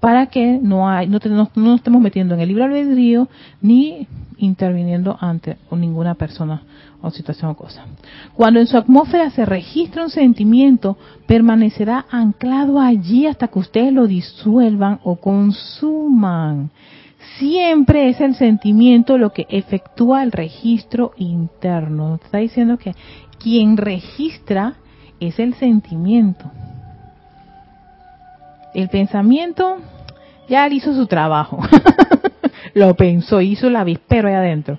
[0.00, 3.28] Para que no, hay, no, no, no nos estemos metiendo en el libre albedrío
[3.60, 4.06] ni
[4.38, 6.62] interviniendo ante ninguna persona
[7.02, 7.84] o situación o cosa.
[8.34, 14.06] Cuando en su atmósfera se registra un sentimiento, permanecerá anclado allí hasta que ustedes lo
[14.06, 16.70] disuelvan o consuman.
[17.38, 22.18] Siempre es el sentimiento lo que efectúa el registro interno.
[22.22, 22.94] Está diciendo que
[23.38, 24.74] quien registra
[25.20, 26.50] es el sentimiento.
[28.74, 29.78] El pensamiento
[30.48, 31.58] ya hizo su trabajo.
[32.76, 34.78] lo pensó, hizo la avispero ahí adentro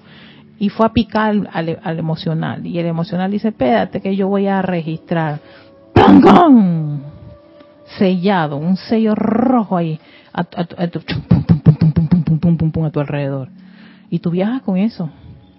[0.60, 2.64] y fue a picar al, emocional.
[2.66, 5.40] Y el emocional dice, espérate que yo voy a registrar.
[5.94, 7.02] ¡Pum,
[7.98, 10.00] Sellado, un sello rojo ahí
[10.32, 10.60] a, tu
[13.00, 13.50] alrededor.
[14.12, 15.10] Y tú viajas con eso.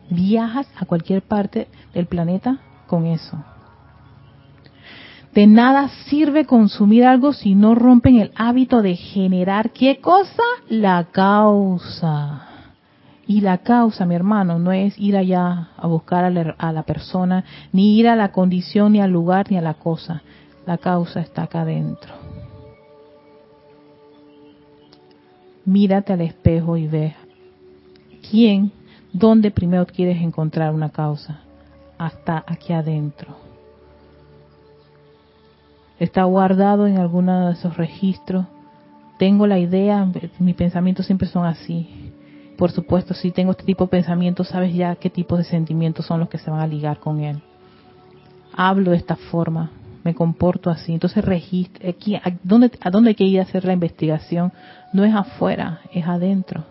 [0.09, 3.36] Viajas a cualquier parte del planeta con eso.
[5.39, 10.43] De nada sirve consumir algo si no rompen el hábito de generar qué cosa?
[10.68, 12.49] La causa.
[13.24, 18.01] Y la causa, mi hermano, no es ir allá a buscar a la, persona, ni
[18.01, 20.22] ir a la condición, ni al lugar, ni a la cosa.
[20.66, 22.12] La causa está acá adentro.
[25.64, 27.14] Mírate al espejo y ve
[28.28, 28.72] quién,
[29.12, 31.43] dónde primero quieres encontrar una causa.
[31.97, 33.47] Hasta aquí adentro.
[35.99, 38.46] Está guardado en alguno de esos registros.
[39.18, 40.07] Tengo la idea,
[40.38, 42.09] mis pensamientos siempre son así
[42.59, 46.18] por supuesto, si tengo este tipo de pensamientos, sabes ya qué tipo de sentimientos son
[46.18, 47.40] los que se van a ligar con él.
[48.53, 49.70] Hablo de esta forma,
[50.03, 50.92] me comporto así.
[50.92, 54.53] Entonces, registre, aquí, ¿a dónde, ¿a dónde hay que ir a hacer la investigación?
[54.92, 56.64] No es afuera, es adentro,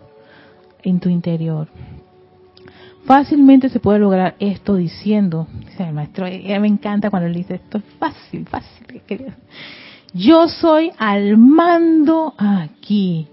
[0.82, 1.68] en tu interior.
[3.08, 5.46] Fácilmente se puede lograr esto diciendo,
[5.78, 9.02] el maestro, eh, me encanta cuando él dice esto es fácil, fácil.
[10.12, 13.26] Yo soy al mando aquí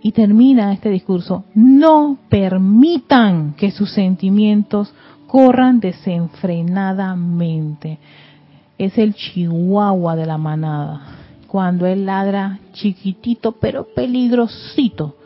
[0.00, 4.94] y termina este discurso, no permitan que sus sentimientos
[5.26, 7.98] corran desenfrenadamente.
[8.78, 11.00] Es el chihuahua de la manada.
[11.48, 15.16] Cuando él ladra chiquitito pero peligrosito,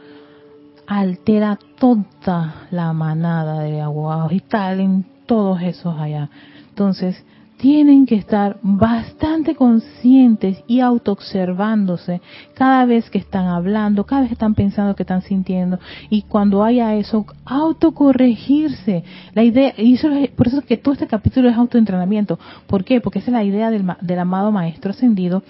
[0.86, 6.28] altera toda la manada de agua y tal en todos esos allá.
[6.68, 7.24] Entonces,
[7.62, 12.20] tienen que estar bastante conscientes y autoobservándose
[12.54, 15.78] cada vez que están hablando, cada vez que están pensando, que están sintiendo.
[16.10, 19.04] Y cuando haya eso, autocorregirse.
[19.32, 22.36] La idea, y eso, por eso es que todo este capítulo es autoentrenamiento.
[22.66, 23.00] ¿Por qué?
[23.00, 25.44] Porque esa es la idea del, del amado Maestro Ascendido,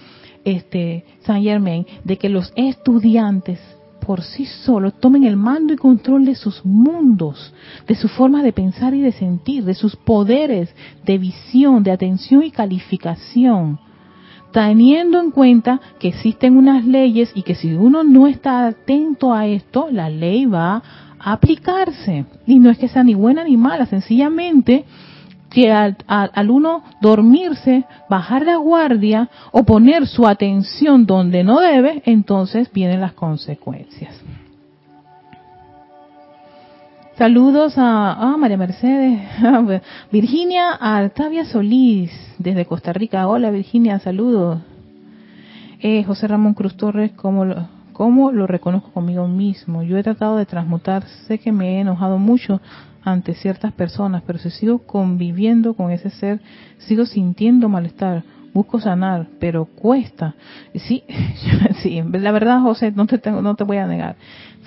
[0.45, 3.59] este, San Germain, de que los estudiantes
[4.05, 7.53] por sí solos tomen el mando y control de sus mundos,
[7.87, 10.73] de su forma de pensar y de sentir, de sus poderes
[11.05, 13.79] de visión, de atención y calificación,
[14.51, 19.47] teniendo en cuenta que existen unas leyes y que si uno no está atento a
[19.47, 20.83] esto, la ley va
[21.23, 22.25] aplicarse.
[22.45, 24.85] Y no es que sea ni buena ni mala, sencillamente
[25.53, 32.01] que al, al, uno dormirse, bajar la guardia o poner su atención donde no debe,
[32.05, 34.19] entonces vienen las consecuencias.
[37.15, 39.21] Saludos a, María Mercedes,
[40.11, 43.27] Virginia Artavia Solís, desde Costa Rica.
[43.27, 44.59] Hola Virginia, saludos.
[45.79, 49.83] Eh, José Ramón Cruz Torres, ¿cómo lo, ¿cómo lo reconozco conmigo mismo?
[49.83, 52.59] Yo he tratado de transmutar, sé que me he enojado mucho
[53.03, 56.39] ante ciertas personas, pero si sigo conviviendo con ese ser,
[56.79, 58.23] sigo sintiendo malestar,
[58.53, 60.35] busco sanar, pero cuesta.
[60.75, 61.03] Sí,
[61.81, 64.15] sí, la verdad, José, no te, tengo, no te voy a negar,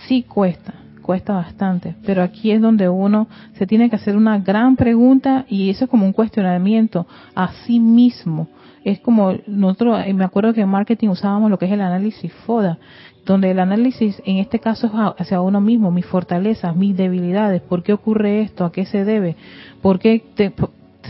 [0.06, 0.74] sí cuesta
[1.06, 5.70] cuesta bastante, pero aquí es donde uno se tiene que hacer una gran pregunta y
[5.70, 7.06] eso es como un cuestionamiento
[7.36, 8.48] a sí mismo.
[8.86, 12.32] Es como nosotros, eh, me acuerdo que en marketing usábamos lo que es el análisis
[12.46, 12.78] FODA,
[13.24, 17.82] donde el análisis en este caso es hacia uno mismo, mis fortalezas, mis debilidades, por
[17.82, 19.34] qué ocurre esto, a qué se debe,
[19.82, 20.52] por qué te,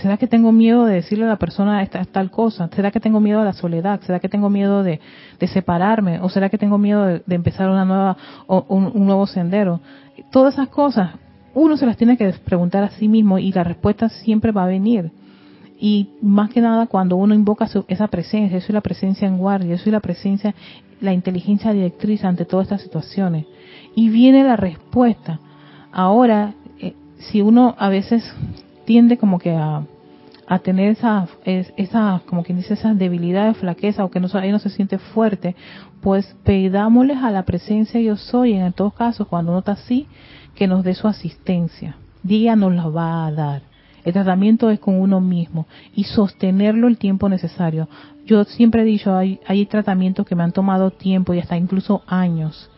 [0.00, 2.70] ¿Será que tengo miedo de decirle a la persona esta, tal cosa?
[2.74, 4.00] ¿Será que tengo miedo a la soledad?
[4.06, 4.98] ¿Será que tengo miedo de,
[5.46, 6.20] separarme?
[6.20, 8.16] ¿O será que tengo miedo de, empezar una nueva,
[8.46, 9.80] un, nuevo sendero?
[10.30, 11.10] Todas esas cosas,
[11.52, 14.66] uno se las tiene que preguntar a sí mismo y la respuesta siempre va a
[14.66, 15.10] venir.
[15.78, 19.70] Y más que nada cuando uno invoca esa presencia, yo soy la presencia en guardia,
[19.70, 20.54] yo soy la presencia,
[21.00, 23.46] la inteligencia directriz ante todas estas situaciones.
[23.94, 25.40] Y viene la respuesta.
[25.92, 28.34] Ahora, eh, si uno a veces
[28.84, 29.84] tiende como que a,
[30.62, 34.70] tener esa, esa, como quien dice, esa debilidad, flaqueza, o que no, ahí no se
[34.70, 35.56] siente fuerte,
[36.00, 40.06] pues pedámosles a la presencia yo soy, en todos casos, cuando uno está así,
[40.54, 41.96] que nos dé su asistencia.
[42.22, 43.75] Día nos la va a dar.
[44.06, 47.88] El tratamiento es con uno mismo y sostenerlo el tiempo necesario.
[48.24, 52.02] Yo siempre he dicho, hay, hay tratamientos que me han tomado tiempo y hasta incluso
[52.06, 52.70] años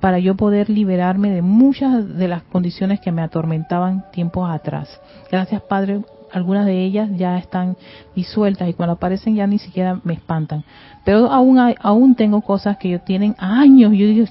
[0.00, 5.00] para yo poder liberarme de muchas de las condiciones que me atormentaban tiempos atrás.
[5.30, 6.02] Gracias, Padre.
[6.36, 7.78] Algunas de ellas ya están
[8.14, 10.64] disueltas y cuando aparecen ya ni siquiera me espantan.
[11.02, 13.92] Pero aún aún tengo cosas que yo tienen años.
[13.92, 14.26] Yo digo,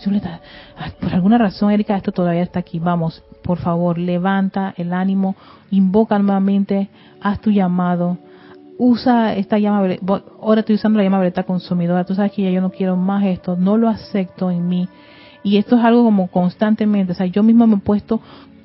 [1.01, 2.77] por alguna razón, Erika, esto todavía está aquí.
[2.77, 5.35] Vamos, por favor, levanta el ánimo,
[5.71, 6.89] invoca nuevamente,
[7.21, 8.19] haz tu llamado,
[8.77, 9.97] usa esta llama,
[10.39, 13.23] ahora estoy usando la llama violeta consumidora, tú sabes que ya yo no quiero más
[13.23, 14.87] esto, no lo acepto en mí,
[15.41, 18.21] y esto es algo como constantemente, o sea, yo mismo me he puesto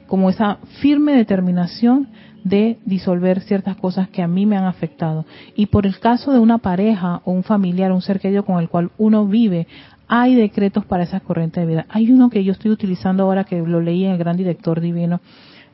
[0.09, 2.09] como esa firme determinación
[2.45, 5.27] de disolver ciertas cosas que a mí me han afectado.
[5.57, 8.69] Y por el caso de una pareja o un familiar, un ser querido con el
[8.69, 9.67] cual uno vive,
[10.09, 11.87] hay decretos para esa corriente de vida.
[11.89, 15.21] Hay uno que yo estoy utilizando ahora que lo leí en el Gran Director Divino.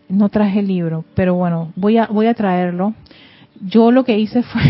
[0.08, 2.94] No traje el libro, pero bueno, voy a voy a traerlo.
[3.60, 4.62] Yo lo que hice fue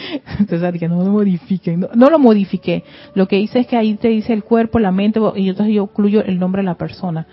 [0.38, 2.84] entonces no lo modifiquen, no, lo modifiqué.
[3.14, 5.84] Lo que hice es que ahí te dice el cuerpo, la mente, y entonces yo
[5.84, 7.26] incluyo el nombre de la persona,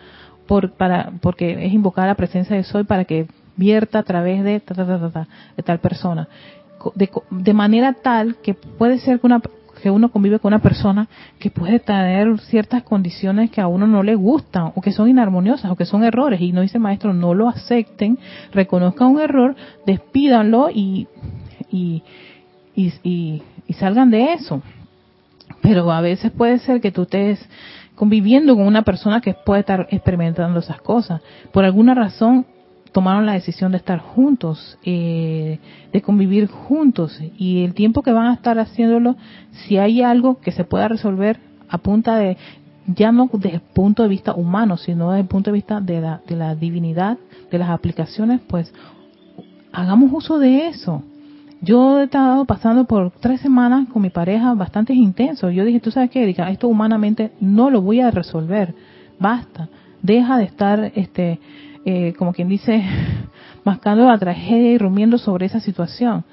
[0.48, 3.28] por, para, porque es invocar la presencia de soy para que
[3.58, 6.28] vierta a través de, de tal persona.
[6.96, 9.42] De, de, manera tal que puede ser que, una,
[9.82, 11.08] que uno convive con una persona
[11.40, 15.72] que puede tener ciertas condiciones que a uno no le gustan o que son inarmoniosas
[15.72, 18.20] o que son errores y no dice maestro no lo acepten
[18.54, 19.56] reconozcan un error
[19.88, 21.08] despídanlo y,
[21.72, 22.04] y,
[22.76, 24.62] y, salgan de eso.
[25.62, 27.44] Pero a veces puede ser que tú estés
[27.96, 31.22] conviviendo con una persona que puede estar experimentando esas cosas.
[31.52, 32.46] Por alguna razón
[32.98, 35.60] tomaron la decisión de estar juntos, eh,
[35.94, 37.22] de convivir juntos.
[37.38, 39.16] Y el tiempo que van a estar haciéndolo,
[39.52, 41.40] si hay algo que se pueda resolver
[41.70, 42.38] a punta de,
[42.88, 46.02] ya no desde el punto de vista humano, sino desde el punto de vista de
[46.02, 47.20] la, de la divinidad,
[47.52, 48.74] de las aplicaciones, pues
[49.72, 51.04] hagamos uso de eso.
[51.62, 55.52] Yo he estado pasando por tres semanas con mi pareja bastante intenso.
[55.52, 58.74] Yo dije, tú sabes qué, Erika, esto humanamente no lo voy a resolver.
[59.20, 59.70] Basta.
[60.02, 61.40] Deja de estar, este,
[61.90, 62.84] eh, como quien dice,
[63.64, 66.26] mascando la tragedia y rumiendo sobre esa situación.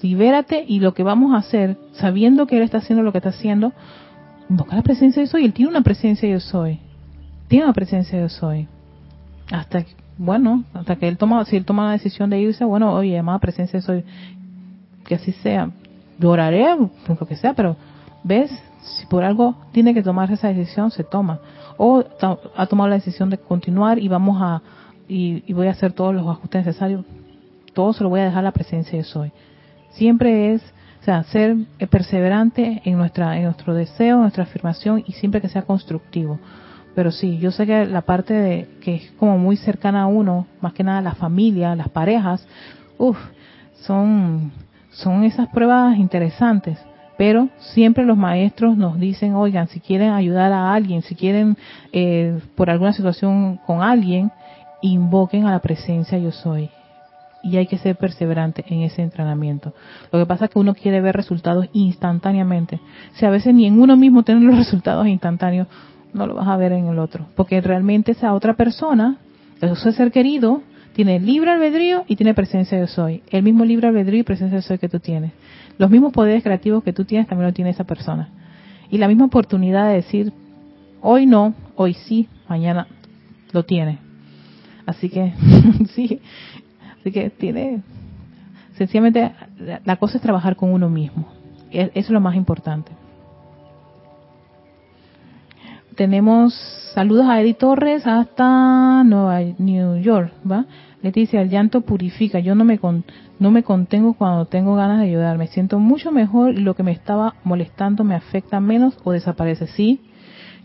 [0.00, 3.30] Libérate y lo que vamos a hacer, sabiendo que él está haciendo lo que está
[3.30, 3.72] haciendo,
[4.48, 5.44] invoca la presencia de yo soy.
[5.46, 6.78] Él tiene una presencia de yo soy.
[7.48, 8.68] Tiene una presencia de yo soy.
[9.50, 9.84] Hasta
[10.16, 13.40] bueno, hasta que él toma, si él toma la decisión de irse, bueno, oye, amada
[13.40, 14.04] presencia de soy,
[15.04, 15.72] que así sea.
[16.20, 17.76] Lloraré, lo que sea, pero
[18.22, 18.48] ves,
[18.80, 21.40] si por algo tiene que tomar esa decisión, se toma.
[21.78, 22.04] O
[22.56, 24.62] ha tomado la decisión de continuar y vamos a,
[25.08, 27.04] y, voy a hacer todos los ajustes necesarios.
[27.72, 29.32] Todo se lo voy a dejar a la presencia de soy.
[29.90, 30.62] Siempre es,
[31.00, 31.56] o sea, ser
[31.90, 36.38] perseverante en nuestra, en nuestro deseo, en nuestra afirmación y siempre que sea constructivo.
[36.94, 40.46] Pero sí, yo sé que la parte de, que es como muy cercana a uno,
[40.60, 42.46] más que nada la familia, las parejas,
[42.98, 43.18] uff,
[43.80, 44.52] son
[44.94, 46.78] son esas pruebas interesantes.
[47.16, 51.56] Pero siempre los maestros nos dicen, oigan, si quieren ayudar a alguien, si quieren
[51.92, 54.32] eh, por alguna situación con alguien,
[54.88, 56.70] invoquen a la presencia yo soy.
[57.42, 59.74] Y hay que ser perseverante en ese entrenamiento.
[60.10, 62.80] Lo que pasa es que uno quiere ver resultados instantáneamente.
[63.14, 65.68] Si a veces ni en uno mismo tienen los resultados instantáneos,
[66.14, 67.26] no lo vas a ver en el otro.
[67.34, 69.18] Porque realmente esa otra persona,
[69.60, 70.62] ese ser querido,
[70.94, 73.22] tiene libre albedrío y tiene presencia yo soy.
[73.30, 75.32] El mismo libre albedrío y presencia yo soy que tú tienes.
[75.76, 78.28] Los mismos poderes creativos que tú tienes también lo tiene esa persona.
[78.90, 80.32] Y la misma oportunidad de decir,
[81.02, 82.86] hoy no, hoy sí, mañana
[83.52, 84.03] lo tiene.
[84.86, 85.32] Así que,
[85.94, 86.20] sí,
[87.00, 87.82] así que tiene,
[88.76, 89.32] sencillamente
[89.84, 91.28] la cosa es trabajar con uno mismo.
[91.70, 92.92] Eso es lo más importante.
[95.96, 96.54] Tenemos
[96.94, 100.66] saludos a Eddie Torres hasta Nueva New York, ¿va?
[101.02, 102.38] Leticia, el llanto purifica.
[102.38, 102.80] Yo no me
[103.38, 105.38] no me contengo cuando tengo ganas de ayudar.
[105.38, 109.66] Me siento mucho mejor y lo que me estaba molestando me afecta menos o desaparece.
[109.68, 110.00] Sí,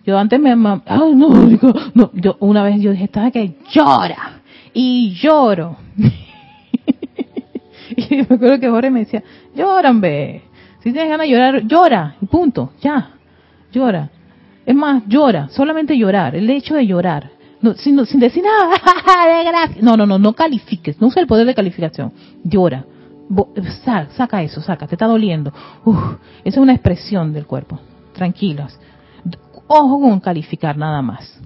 [0.09, 0.51] yo antes me...
[0.85, 1.29] Ay, no,
[1.93, 4.41] no, yo una vez yo dije, estaba que llora
[4.73, 5.77] y lloro.
[7.95, 9.23] y me acuerdo que Jorge me decía,
[9.55, 10.41] lloran, ve.
[10.79, 13.11] Si tienes ganas de llorar, llora y punto, ya,
[13.71, 14.09] llora.
[14.65, 17.29] Es más, llora, solamente llorar, el hecho de llorar.
[17.61, 18.75] No, sin, sin decir nada.
[19.81, 22.11] No, no, no, no califiques, no usa el poder de calificación.
[22.43, 22.85] Llora.
[24.15, 25.53] saca eso, saca, te está doliendo.
[25.85, 25.97] Uf,
[26.43, 27.79] esa es una expresión del cuerpo.
[28.13, 28.79] Tranquilos.
[29.71, 31.39] Ojo con calificar nada más.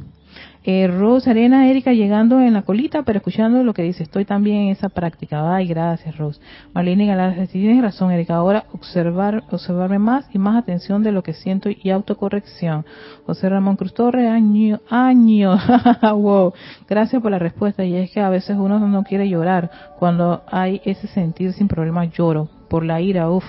[0.63, 4.59] Eh, Rose Arena, Erika llegando en la colita, pero escuchando lo que dice, estoy también
[4.59, 5.53] en esa práctica.
[5.53, 6.39] Ay, gracias, Rose.
[6.73, 8.35] Marlene Galarza, tienes razón, Erika.
[8.35, 12.85] Ahora observar, observarme más y más atención de lo que siento y autocorrección.
[13.25, 15.57] José Ramón Cruz Torres, año, año.
[16.01, 16.53] wow.
[16.87, 17.83] Gracias por la respuesta.
[17.83, 19.69] Y es que a veces uno no quiere llorar.
[19.99, 22.47] Cuando hay ese sentir sin problema, lloro.
[22.69, 23.43] Por la ira, uff,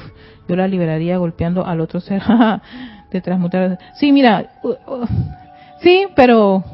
[0.48, 2.22] yo la liberaría golpeando al otro ser.
[3.18, 3.78] de transmutar.
[3.94, 4.50] Sí, mira,
[5.80, 6.64] sí, pero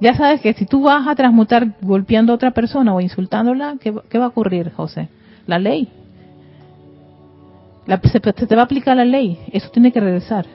[0.00, 3.90] ya sabes que si tú vas a transmutar golpeando a otra persona o insultándola, ¿qué,
[3.90, 5.08] va a ocurrir, José?
[5.46, 5.88] La ley.
[8.04, 9.38] se, te va a aplicar la ley.
[9.52, 10.46] Eso tiene que regresar.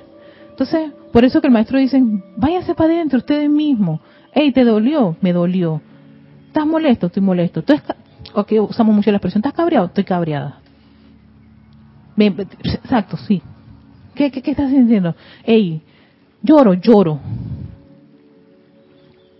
[0.49, 2.01] Entonces, por eso que el maestro dice,
[2.37, 4.01] váyanse para adentro ustedes mismos.
[4.33, 5.15] Hey, ¿te dolió?
[5.21, 5.81] Me dolió.
[6.47, 7.07] ¿Estás molesto?
[7.07, 7.63] Estoy molesto.
[7.63, 7.73] ¿Tú
[8.33, 9.87] ok, usamos mucho la expresión, ¿estás cabreado?
[9.87, 10.59] Estoy cabreada.
[12.17, 13.41] Exacto, sí.
[14.27, 15.15] ¿Qué, estás sintiendo?
[15.45, 15.81] Ey,
[16.43, 17.19] lloro, lloro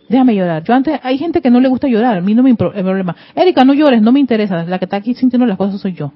[0.08, 0.64] déjame llorar.
[0.64, 3.16] Yo antes, hay gente que no le gusta llorar, a mí no me problema.
[3.36, 6.12] Erika, no llores, no me interesa, la que está aquí sintiendo las cosas soy yo.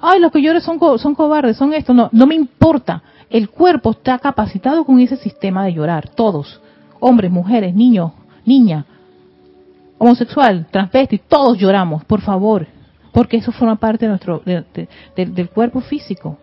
[0.00, 3.02] Ay, los que llores son, son cobardes, son esto, no, no me importa.
[3.28, 6.60] El cuerpo está capacitado con ese sistema de llorar, todos.
[7.00, 8.12] Hombres, mujeres, niños,
[8.46, 8.86] niñas,
[9.98, 12.66] homosexual, transvesti, todos lloramos, por favor.
[13.12, 14.42] Porque eso forma parte de nuestro,
[15.14, 16.38] del cuerpo físico.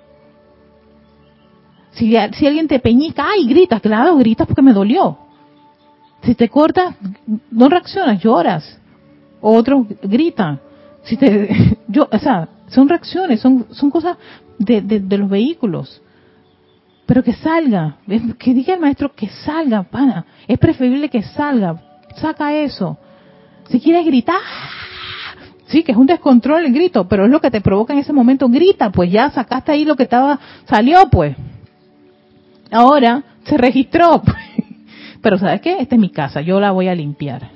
[1.96, 5.18] Si, si alguien te peñica, ay, gritas, claro, gritas porque me dolió.
[6.24, 6.96] Si te cortas,
[7.52, 8.80] no reaccionas, lloras.
[9.42, 10.60] Otros gritan.
[11.04, 14.18] Si te, yo, o sea, son reacciones, son, cosas
[14.60, 16.02] de, de, los vehículos.
[17.06, 17.98] Pero que salga,
[18.40, 20.26] que diga el maestro que salga, pana.
[20.48, 21.82] Es preferible que salga.
[22.16, 22.98] Saca eso.
[23.70, 24.40] Si quieres gritar,
[25.68, 28.12] sí, que es un descontrol el grito, pero es lo que te provoca en ese
[28.12, 28.50] momento.
[28.50, 31.38] Grita, pues ya sacaste ahí lo que estaba, salió, pues.
[32.76, 34.22] Ahora se registró.
[35.22, 35.78] Pero ¿sabes qué?
[35.80, 37.50] Esta es mi casa, yo la voy a limpiar.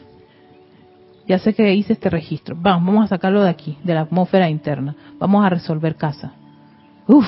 [1.28, 2.56] Ya sé que hice este registro.
[2.58, 4.96] Vamos, vamos a sacarlo de aquí, de la atmósfera interna.
[5.20, 6.32] Vamos a resolver casa.
[7.06, 7.28] Uf.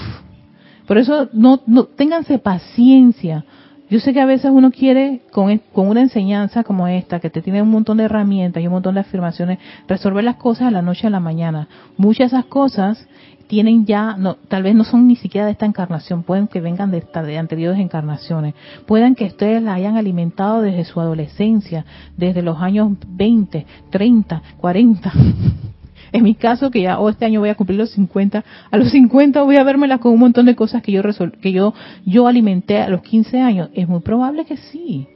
[0.88, 3.44] Por eso no, no ténganse paciencia.
[3.90, 7.62] Yo sé que a veces uno quiere, con, una enseñanza como esta, que te tiene
[7.62, 11.08] un montón de herramientas y un montón de afirmaciones, resolver las cosas de la noche
[11.08, 11.68] a la mañana.
[11.98, 13.06] Muchas de esas cosas
[13.52, 16.90] tienen ya, no, tal vez no son ni siquiera de esta encarnación, pueden que vengan
[16.90, 21.86] de, de anteriores encarnaciones, pueden que ustedes la hayan alimentado desde su adolescencia,
[22.16, 25.12] desde los años 20, 30, 40.
[26.14, 28.92] En mi caso, que ya oh, este año voy a cumplir los 50, a los
[28.92, 31.02] 50 voy a vermela con un montón de cosas que yo
[31.42, 31.74] que yo
[32.06, 33.70] yo alimenté a los 15 años.
[33.74, 35.08] Es muy probable que sí.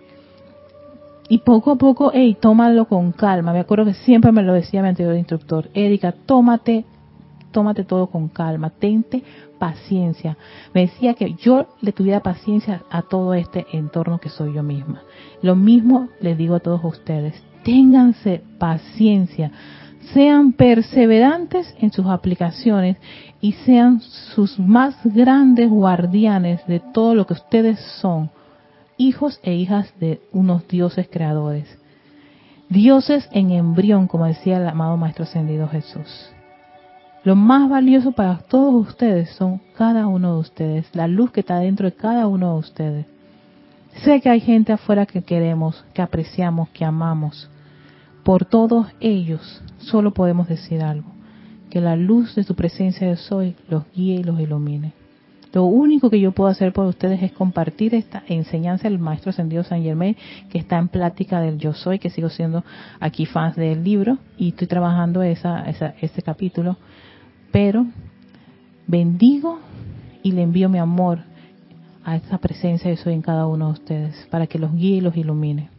[1.27, 3.51] Y poco a poco, hey, tómalo con calma.
[3.51, 6.85] Me acuerdo que siempre me lo decía mi anterior instructor, Erika, tómate
[7.55, 9.23] tómate todo con calma, tente
[9.57, 10.37] paciencia.
[10.73, 15.03] Me decía que yo le tuviera paciencia a todo este entorno que soy yo misma.
[15.41, 19.53] Lo mismo les digo a todos ustedes, ténganse paciencia,
[20.13, 22.97] sean perseverantes en sus aplicaciones
[23.39, 28.31] y sean sus más grandes guardianes de todo lo que ustedes son,
[28.97, 31.79] hijos e hijas de unos dioses creadores.
[32.67, 36.34] Dioses en embrión, como decía el amado Maestro Ascendido Jesús
[37.25, 41.57] Lo más valioso para todos ustedes son cada uno de ustedes, la luz que está
[41.57, 43.05] dentro de cada uno de ustedes.
[44.03, 47.49] Sé que hay gente afuera que queremos, que apreciamos, que amamos.
[48.23, 51.09] Por todos ellos solo podemos decir algo,
[51.71, 54.93] que la luz de su presencia de soy los guíe y los ilumine.
[55.51, 59.63] Lo único que yo puedo hacer por ustedes es compartir esta enseñanza del Maestro Ascendido
[59.63, 60.15] San Germain,
[60.51, 62.63] que está en plática del Yo Soy, que sigo siendo
[62.99, 66.77] aquí fans del libro y estoy trabajando esa, esa, ese capítulo
[67.55, 67.85] pero
[68.85, 69.59] bendigo
[70.23, 71.19] y le envío mi amor
[72.03, 75.01] a esa presencia de soy en cada uno de ustedes, para que los guíe y
[75.01, 75.69] los ilumine.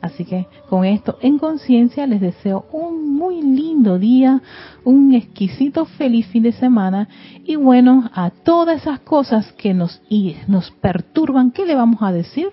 [0.00, 4.40] Así que con esto en conciencia les deseo un muy lindo día,
[4.84, 7.10] un exquisito feliz fin de semana
[7.44, 10.00] y bueno, a todas esas cosas que nos,
[10.46, 12.48] nos perturban, ¿qué le vamos a decir?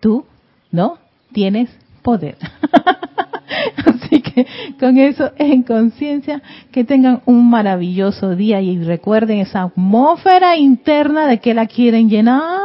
[0.00, 0.26] Tú
[0.70, 0.98] no
[1.32, 1.70] tienes
[2.02, 2.36] poder.
[3.86, 4.46] Así que
[4.78, 6.42] con eso en conciencia,
[6.72, 12.60] que tengan un maravilloso día y recuerden esa atmósfera interna de que la quieren llenar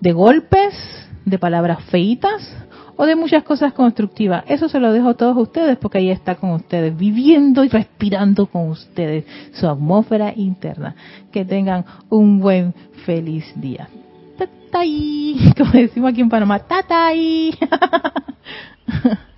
[0.00, 0.74] de golpes,
[1.24, 2.54] de palabras feitas
[2.96, 4.44] o de muchas cosas constructivas.
[4.46, 8.46] Eso se lo dejo a todos ustedes porque ahí está con ustedes, viviendo y respirando
[8.46, 10.94] con ustedes su atmósfera interna.
[11.32, 12.74] Que tengan un buen,
[13.04, 13.88] feliz día.
[14.38, 17.54] Tatay, como decimos aquí en Panamá, tatay.